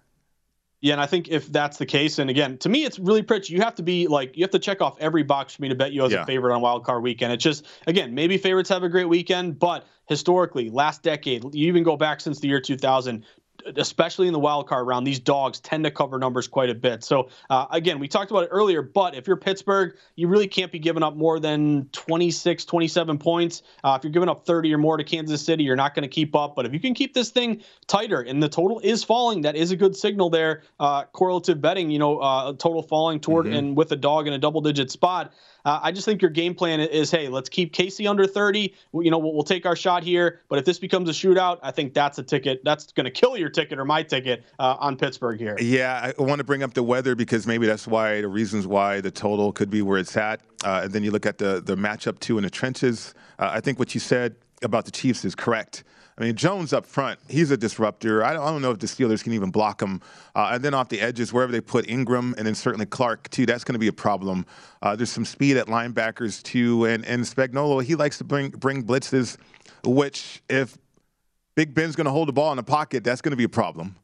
[0.83, 3.53] Yeah, and I think if that's the case, and again, to me, it's really pretty.
[3.53, 5.75] You have to be like, you have to check off every box for me to
[5.75, 6.23] bet you as yeah.
[6.23, 7.31] a favorite on Wild Card Weekend.
[7.31, 11.81] It's just, again, maybe favorites have a great weekend, but historically, last decade, you even
[11.81, 13.25] go back since the year 2000,
[13.77, 17.03] especially in the wild card round, these dogs tend to cover numbers quite a bit.
[17.03, 20.71] So uh, again, we talked about it earlier, but if you're Pittsburgh, you really can't
[20.71, 23.63] be giving up more than 26, 27 points.
[23.83, 26.13] Uh, if you're giving up 30 or more to Kansas City, you're not going to
[26.13, 26.55] keep up.
[26.55, 29.71] But if you can keep this thing tighter and the total is falling, that is
[29.71, 30.61] a good signal there.
[30.79, 33.55] Uh, correlative betting, you know, uh, total falling toward mm-hmm.
[33.55, 35.33] and with a dog in a double digit spot.
[35.65, 38.73] Uh, I just think your game plan is, hey, let's keep KC under 30.
[38.93, 40.41] You know, we'll, we'll, take our shot here.
[40.49, 42.61] But if this becomes a shootout, I think that's a ticket.
[42.63, 45.57] That's going to kill your ticket or my ticket uh, on Pittsburgh here.
[45.59, 49.01] Yeah, I want to bring up the weather because maybe that's why the reasons why
[49.01, 50.41] the total could be where it's at.
[50.63, 53.13] Uh, and then you look at the the matchup too in the trenches.
[53.37, 55.83] Uh, I think what you said about the Chiefs is correct.
[56.17, 58.23] I mean, Jones up front, he's a disruptor.
[58.23, 60.01] I don't, I don't know if the Steelers can even block him.
[60.35, 63.45] Uh, and then off the edges, wherever they put Ingram and then certainly Clark, too,
[63.45, 64.45] that's going to be a problem.
[64.81, 66.85] Uh, there's some speed at linebackers, too.
[66.85, 69.37] And, and Spagnuolo, he likes to bring, bring blitzes,
[69.83, 70.77] which if
[71.55, 73.49] Big Ben's going to hold the ball in the pocket, that's going to be a
[73.49, 73.95] problem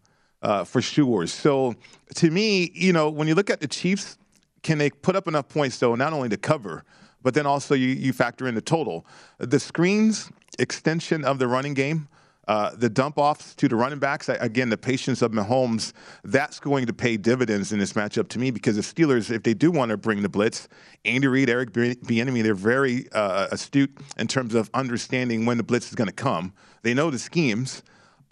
[0.42, 1.28] uh, for sure.
[1.28, 1.76] So
[2.16, 4.18] to me, you know, when you look at the Chiefs,
[4.64, 6.84] can they put up enough points, though, not only to cover,
[7.22, 9.06] but then also you, you factor in the total.
[9.38, 12.08] The screens extension of the running game.
[12.50, 15.94] Uh, the dump offs to the running backs, again, the patience of Mahomes,
[16.24, 19.54] that's going to pay dividends in this matchup to me because the Steelers, if they
[19.54, 20.68] do want to bring the blitz,
[21.06, 25.90] Andy Reid, Eric Bieniemy, they're very uh, astute in terms of understanding when the blitz
[25.90, 26.52] is going to come.
[26.82, 27.84] They know the schemes.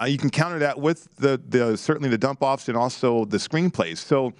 [0.01, 3.37] Uh, you can counter that with the, the certainly the dump offs and also the
[3.37, 3.97] screenplays.
[3.97, 4.33] So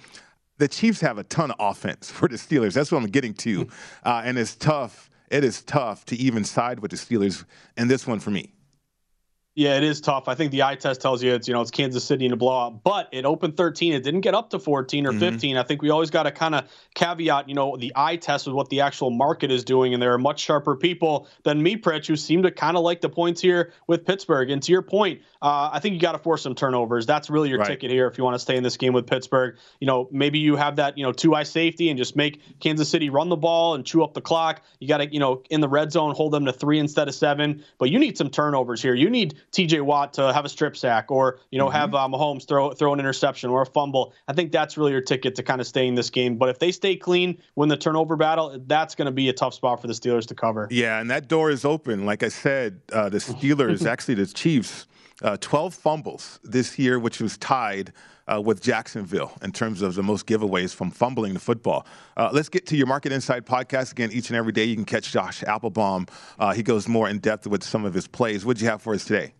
[0.56, 2.74] the Chiefs have a ton of offense for the Steelers.
[2.74, 3.70] That's what I'm getting to, hmm.
[4.02, 7.44] uh, and it's tough it is tough to even side with the Steelers
[7.76, 8.52] in this one for me.
[9.58, 10.28] Yeah, it is tough.
[10.28, 12.36] I think the eye test tells you it's you know it's Kansas City in a
[12.36, 13.92] blowout, but it opened 13.
[13.92, 15.18] It didn't get up to 14 or mm-hmm.
[15.18, 15.56] 15.
[15.56, 18.54] I think we always got to kind of caveat, you know, the eye test with
[18.54, 22.06] what the actual market is doing, and there are much sharper people than me, Pritch,
[22.06, 24.48] who seem to kind of like the points here with Pittsburgh.
[24.52, 27.04] And to your point, uh, I think you got to force some turnovers.
[27.04, 27.66] That's really your right.
[27.66, 29.56] ticket here if you want to stay in this game with Pittsburgh.
[29.80, 32.88] You know, maybe you have that you know two high safety and just make Kansas
[32.88, 34.62] City run the ball and chew up the clock.
[34.78, 37.16] You got to you know in the red zone hold them to three instead of
[37.16, 38.94] seven, but you need some turnovers here.
[38.94, 39.80] You need T.J.
[39.80, 41.76] Watt to have a strip sack, or you know mm-hmm.
[41.76, 44.12] have uh, Mahomes throw throw an interception or a fumble.
[44.26, 46.36] I think that's really your ticket to kind of stay in this game.
[46.36, 49.54] But if they stay clean, win the turnover battle, that's going to be a tough
[49.54, 50.68] spot for the Steelers to cover.
[50.70, 52.06] Yeah, and that door is open.
[52.06, 54.86] Like I said, uh, the Steelers, actually the Chiefs
[55.22, 57.92] uh, 12 fumbles this year, which was tied
[58.32, 61.86] uh, with Jacksonville in terms of the most giveaways from fumbling the football.
[62.16, 64.10] Uh, let's get to your Market Insight podcast again.
[64.12, 66.06] Each and every day, you can catch Josh Applebaum.
[66.38, 68.44] Uh, he goes more in depth with some of his plays.
[68.44, 69.32] What do you have for us today?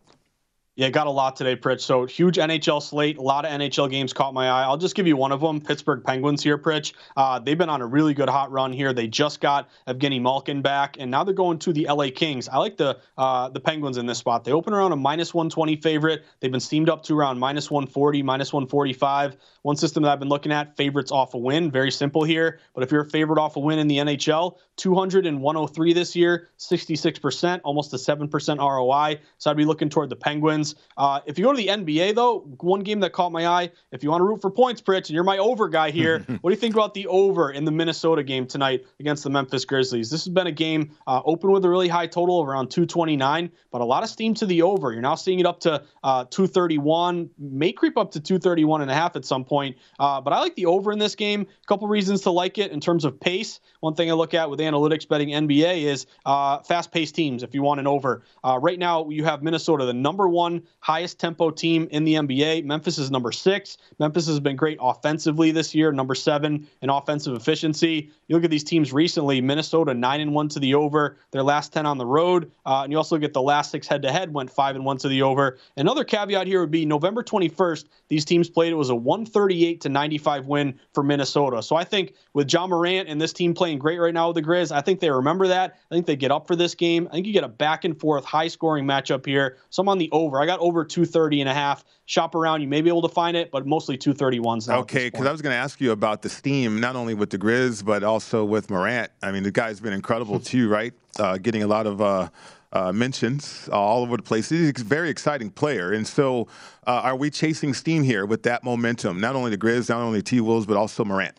[0.79, 1.81] Yeah, got a lot today, Pritch.
[1.81, 3.18] So huge NHL slate.
[3.18, 4.62] A lot of NHL games caught my eye.
[4.62, 5.61] I'll just give you one of them.
[5.61, 6.93] Pittsburgh Penguins here, Pritch.
[7.16, 8.93] Uh, they've been on a really good hot run here.
[8.93, 12.49] They just got Evgeny Malkin back, and now they're going to the LA Kings.
[12.49, 14.45] I like the uh, the Penguins in this spot.
[14.45, 16.24] They open around a minus 120 favorite.
[16.39, 19.37] They've been steamed up to around minus 140, minus 145.
[19.62, 21.72] One system that I've been looking at, favorites off a win.
[21.72, 22.61] Very simple here.
[22.72, 26.14] But if you're a favorite off a win in the NHL, 200 and 103 this
[26.14, 29.20] year, 66%, almost a 7% ROI.
[29.39, 30.68] So I'd be looking toward the Penguins.
[30.97, 34.03] Uh, if you go to the NBA, though, one game that caught my eye, if
[34.03, 36.55] you want to root for points, Pritch, and you're my over guy here, what do
[36.55, 40.11] you think about the over in the Minnesota game tonight against the Memphis Grizzlies?
[40.11, 43.51] This has been a game uh, open with a really high total of around 229,
[43.71, 44.93] but a lot of steam to the over.
[44.93, 48.95] You're now seeing it up to uh, 231, may creep up to 231 and a
[48.95, 49.77] half at some point.
[49.99, 51.43] Uh, but I like the over in this game.
[51.43, 53.61] A couple reasons to like it in terms of pace.
[53.81, 57.55] One thing I look at with analytics betting NBA is uh, fast paced teams if
[57.55, 58.23] you want an over.
[58.43, 62.64] Uh, right now, you have Minnesota, the number one highest tempo team in the NBA.
[62.64, 63.78] Memphis is number six.
[63.98, 68.11] Memphis has been great offensively this year, number seven in offensive efficiency.
[68.26, 71.72] You look at these teams recently Minnesota, nine and one to the over, their last
[71.72, 72.50] 10 on the road.
[72.66, 74.98] Uh, and you also get the last six head to head went five and one
[74.98, 75.59] to the over.
[75.76, 78.72] Another caveat here would be November 21st, these teams played.
[78.72, 81.62] It was a 138 to 95 win for Minnesota.
[81.62, 84.42] So I think with Ja Morant and this team playing great right now with the
[84.42, 85.78] Grizz, I think they remember that.
[85.90, 87.09] I think they get up for this game.
[87.11, 89.59] I think you get a back and forth, high scoring matchup here.
[89.70, 90.38] So I'm on the over.
[90.43, 91.84] I got over 230 and a half.
[92.07, 92.62] Shop around.
[92.62, 94.78] You may be able to find it, but mostly 231s now.
[94.80, 97.39] Okay, because I was going to ask you about the steam, not only with the
[97.39, 99.11] Grizz, but also with Morant.
[99.22, 100.93] I mean, the guy's been incredible too, right?
[101.18, 102.01] Uh, getting a lot of.
[102.01, 102.28] Uh,
[102.70, 104.51] uh, mentions all over the place.
[104.51, 105.93] He's a very exciting player.
[105.93, 106.49] And so,
[106.86, 109.18] uh, are we chasing steam here with that momentum?
[109.20, 111.34] Not only the Grizz, not only T Wolves, but also Morant.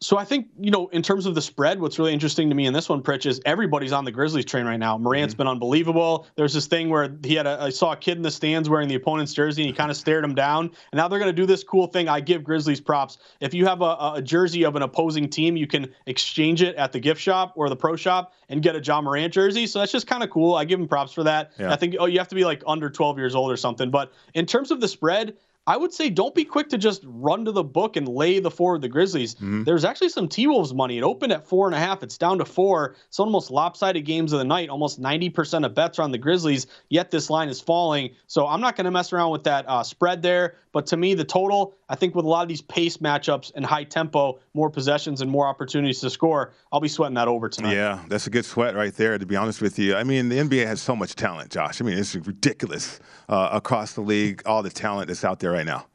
[0.00, 2.66] So I think you know, in terms of the spread, what's really interesting to me
[2.66, 4.96] in this one, Pritch, is everybody's on the Grizzlies train right now.
[4.96, 5.38] Morant's mm-hmm.
[5.38, 6.26] been unbelievable.
[6.36, 8.88] There's this thing where he had a, I saw a kid in the stands wearing
[8.88, 10.66] the opponent's jersey, and he kind of stared him down.
[10.92, 12.08] And now they're going to do this cool thing.
[12.08, 13.18] I give Grizzlies props.
[13.40, 16.92] If you have a, a, jersey of an opposing team, you can exchange it at
[16.92, 19.66] the gift shop or the pro shop and get a Ja Morant jersey.
[19.66, 20.54] So that's just kind of cool.
[20.54, 21.52] I give him props for that.
[21.58, 21.72] Yeah.
[21.72, 23.90] I think oh, you have to be like under 12 years old or something.
[23.90, 25.36] But in terms of the spread,
[25.68, 28.50] I would say don't be quick to just run to the book and lay the
[28.50, 29.34] four of the Grizzlies.
[29.34, 29.64] Mm-hmm.
[29.64, 30.96] There's actually some T Wolves money.
[30.96, 32.02] It opened at four and a half.
[32.02, 32.96] It's down to four.
[33.08, 34.70] It's almost lopsided games of the night.
[34.70, 38.14] Almost 90% of bets are on the Grizzlies, yet this line is falling.
[38.28, 40.54] So I'm not going to mess around with that uh, spread there.
[40.72, 43.64] But to me, the total, I think with a lot of these pace matchups and
[43.64, 47.74] high tempo, more possessions and more opportunities to score, I'll be sweating that over tonight.
[47.74, 49.94] Yeah, that's a good sweat right there, to be honest with you.
[49.94, 51.80] I mean, the NBA has so much talent, Josh.
[51.80, 55.66] I mean, it's ridiculous uh, across the league, all the talent that's out there right
[55.66, 55.86] now.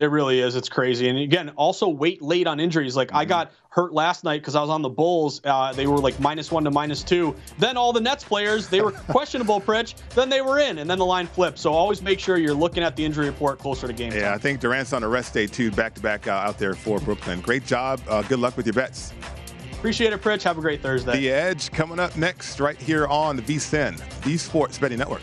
[0.00, 0.56] It really is.
[0.56, 1.08] It's crazy.
[1.08, 2.96] And again, also wait late on injuries.
[2.96, 3.18] Like mm-hmm.
[3.18, 5.40] I got hurt last night because I was on the Bulls.
[5.44, 7.34] Uh, they were like minus one to minus two.
[7.58, 9.94] Then all the Nets players, they were questionable, Pritch.
[10.10, 11.58] Then they were in, and then the line flipped.
[11.58, 14.34] So always make sure you're looking at the injury report closer to game yeah, time.
[14.34, 17.40] I think Durant's on a rest day too, back to back out there for Brooklyn.
[17.40, 18.00] Great job.
[18.08, 19.12] Uh, good luck with your bets.
[19.74, 20.42] Appreciate it, Pritch.
[20.42, 21.12] Have a great Thursday.
[21.12, 25.22] The Edge coming up next, right here on the VSIN, the Sports Betting Network.